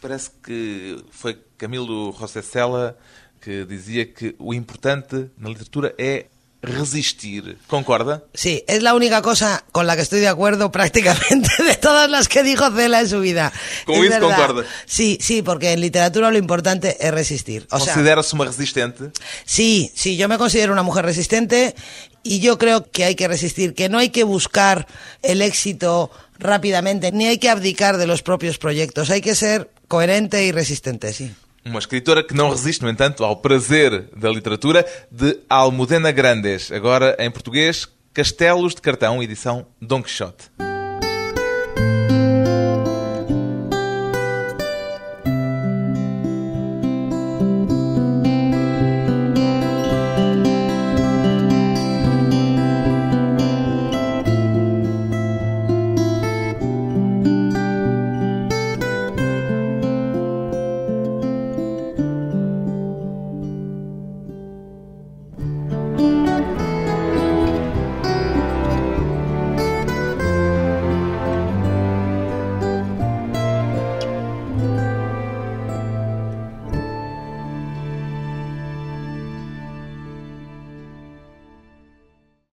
Parece 0.00 0.30
que 0.44 1.02
foi 1.10 1.34
Camilo 1.56 2.12
José 2.12 2.42
Sela 2.42 2.94
que 3.40 3.64
dizia 3.64 4.12
que 4.12 4.36
o 4.38 4.52
importante 4.52 5.32
na 5.38 5.48
literatura 5.48 5.94
é 5.96 6.26
resistir. 6.62 7.58
Concorda? 7.66 8.24
Sí, 8.34 8.64
es 8.66 8.82
la 8.82 8.94
única 8.94 9.22
cosa 9.22 9.64
con 9.72 9.86
la 9.86 9.96
que 9.96 10.02
estoy 10.02 10.20
de 10.20 10.28
acuerdo 10.28 10.70
prácticamente 10.72 11.50
de 11.62 11.74
todas 11.76 12.10
las 12.10 12.28
que 12.28 12.42
dijo 12.42 12.70
Cela 12.70 13.00
en 13.00 13.08
su 13.08 13.20
vida. 13.20 13.52
Con 13.84 13.96
Es 13.96 14.02
eso 14.02 14.10
verdad. 14.20 14.36
concuerda. 14.46 14.70
Sí, 14.86 15.18
sí, 15.20 15.42
porque 15.42 15.72
en 15.72 15.80
literatura 15.80 16.30
lo 16.30 16.38
importante 16.38 16.96
es 17.00 17.12
resistir. 17.12 17.66
O 17.70 17.78
sea, 17.78 17.94
Considera-se 17.94 18.34
uma 18.34 18.44
resistente? 18.46 19.10
Sí, 19.44 19.92
sí, 19.94 20.16
yo 20.16 20.28
me 20.28 20.38
considero 20.38 20.72
una 20.72 20.82
mujer 20.82 21.04
resistente 21.04 21.74
y 22.22 22.40
yo 22.40 22.58
creo 22.58 22.90
que 22.90 23.04
hay 23.04 23.14
que 23.14 23.28
resistir, 23.28 23.74
que 23.74 23.88
no 23.88 23.98
hay 23.98 24.08
que 24.10 24.24
buscar 24.24 24.86
el 25.22 25.42
éxito 25.42 26.10
rápidamente, 26.38 27.12
ni 27.12 27.26
hay 27.26 27.38
que 27.38 27.48
abdicar 27.48 27.96
de 27.98 28.06
los 28.06 28.22
propios 28.22 28.58
proyectos, 28.58 29.10
hay 29.10 29.20
que 29.20 29.34
ser 29.34 29.70
coherente 29.88 30.44
y 30.44 30.52
resistente, 30.52 31.12
sí. 31.12 31.32
Uma 31.66 31.80
escritora 31.80 32.22
que 32.22 32.32
não 32.32 32.48
resiste, 32.48 32.84
no 32.84 32.88
entanto, 32.88 33.24
ao 33.24 33.34
prazer 33.34 34.08
da 34.16 34.30
literatura, 34.30 34.86
de 35.10 35.40
Almudena 35.50 36.12
Grandes. 36.12 36.70
Agora, 36.70 37.16
em 37.18 37.28
português, 37.28 37.88
Castelos 38.14 38.72
de 38.72 38.80
Cartão, 38.80 39.20
edição 39.20 39.66
Dom 39.82 40.00
Quixote. 40.00 40.48